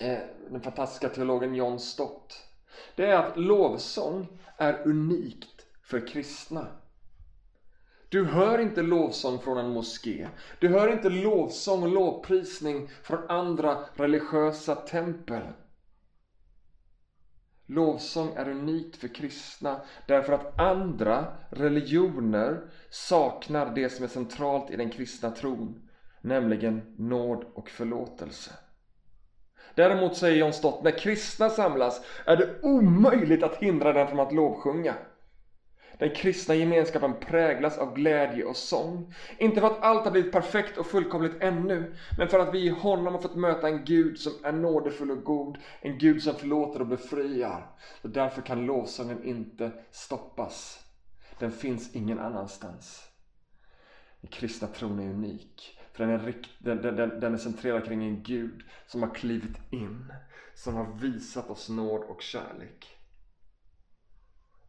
eh, 0.00 0.18
den 0.50 0.60
fantastiska 0.60 1.08
teologen 1.08 1.54
John 1.54 1.78
Stott. 1.78 2.46
Det 2.96 3.06
är 3.06 3.16
att 3.16 3.36
lovsång 3.36 4.26
är 4.56 4.86
unikt 4.86 5.66
för 5.82 6.06
kristna. 6.06 6.66
Du 8.08 8.24
hör 8.24 8.58
inte 8.58 8.82
lovsång 8.82 9.38
från 9.38 9.58
en 9.58 9.72
moské. 9.72 10.28
Du 10.58 10.68
hör 10.68 10.92
inte 10.92 11.08
lovsång 11.08 11.82
och 11.82 11.88
lovprisning 11.88 12.88
från 13.02 13.30
andra 13.30 13.78
religiösa 13.94 14.74
tempel. 14.74 15.42
Lovsång 17.66 18.32
är 18.36 18.48
unikt 18.48 18.96
för 18.96 19.08
kristna 19.08 19.80
därför 20.06 20.32
att 20.32 20.60
andra 20.60 21.26
religioner 21.50 22.60
saknar 22.90 23.70
det 23.74 23.88
som 23.88 24.04
är 24.04 24.08
centralt 24.08 24.70
i 24.70 24.76
den 24.76 24.90
kristna 24.90 25.30
tron, 25.30 25.88
nämligen 26.20 26.82
nåd 26.98 27.44
och 27.54 27.70
förlåtelse. 27.70 28.50
Däremot 29.74 30.16
säger 30.16 30.36
John 30.36 30.52
Stott, 30.52 30.82
när 30.82 30.98
kristna 30.98 31.50
samlas 31.50 32.00
är 32.26 32.36
det 32.36 32.60
omöjligt 32.62 33.42
att 33.42 33.54
hindra 33.54 33.92
dem 33.92 34.08
från 34.08 34.20
att 34.20 34.32
lovsjunga. 34.32 34.94
Den 35.98 36.14
kristna 36.14 36.54
gemenskapen 36.54 37.14
präglas 37.20 37.78
av 37.78 37.94
glädje 37.94 38.44
och 38.44 38.56
sång. 38.56 39.14
Inte 39.38 39.60
för 39.60 39.66
att 39.66 39.82
allt 39.82 40.04
har 40.04 40.10
blivit 40.12 40.32
perfekt 40.32 40.78
och 40.78 40.86
fullkomligt 40.86 41.42
ännu, 41.42 41.94
men 42.18 42.28
för 42.28 42.38
att 42.38 42.54
vi 42.54 42.58
i 42.66 42.68
honom 42.68 43.14
har 43.14 43.22
fått 43.22 43.36
möta 43.36 43.68
en 43.68 43.84
Gud 43.84 44.18
som 44.18 44.32
är 44.44 44.52
nådefull 44.52 45.10
och 45.10 45.24
god, 45.24 45.58
en 45.80 45.98
Gud 45.98 46.22
som 46.22 46.34
förlåter 46.34 46.80
och 46.80 46.86
befriar. 46.86 47.70
Och 48.02 48.10
därför 48.10 48.42
kan 48.42 48.66
lovsången 48.66 49.24
inte 49.24 49.72
stoppas. 49.90 50.78
Den 51.38 51.52
finns 51.52 51.94
ingen 51.94 52.18
annanstans. 52.18 53.08
Den 54.20 54.30
kristna 54.30 54.68
tron 54.68 54.98
är 54.98 55.10
unik. 55.10 55.78
För 55.92 56.06
den 56.06 56.20
är, 56.20 56.34
den, 56.58 56.96
den, 56.96 57.20
den 57.20 57.34
är 57.34 57.38
centrerad 57.38 57.84
kring 57.84 58.04
en 58.04 58.22
Gud 58.22 58.62
som 58.86 59.02
har 59.02 59.14
klivit 59.14 59.72
in, 59.72 60.12
som 60.54 60.74
har 60.74 60.86
visat 61.00 61.50
oss 61.50 61.68
nåd 61.68 62.02
och 62.02 62.22
kärlek. 62.22 62.91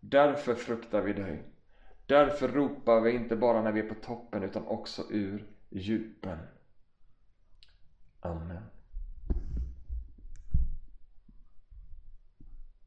Därför 0.05 0.55
fruktar 0.55 1.01
vi 1.01 1.13
dig. 1.13 1.43
Därför 2.05 2.47
ropar 2.47 3.01
vi 3.01 3.11
inte 3.11 3.35
bara 3.35 3.61
när 3.61 3.71
vi 3.71 3.79
är 3.79 3.89
på 3.89 3.95
toppen 3.95 4.43
utan 4.43 4.67
också 4.67 5.03
ur 5.09 5.47
djupen. 5.69 6.37
Amen. 8.19 8.63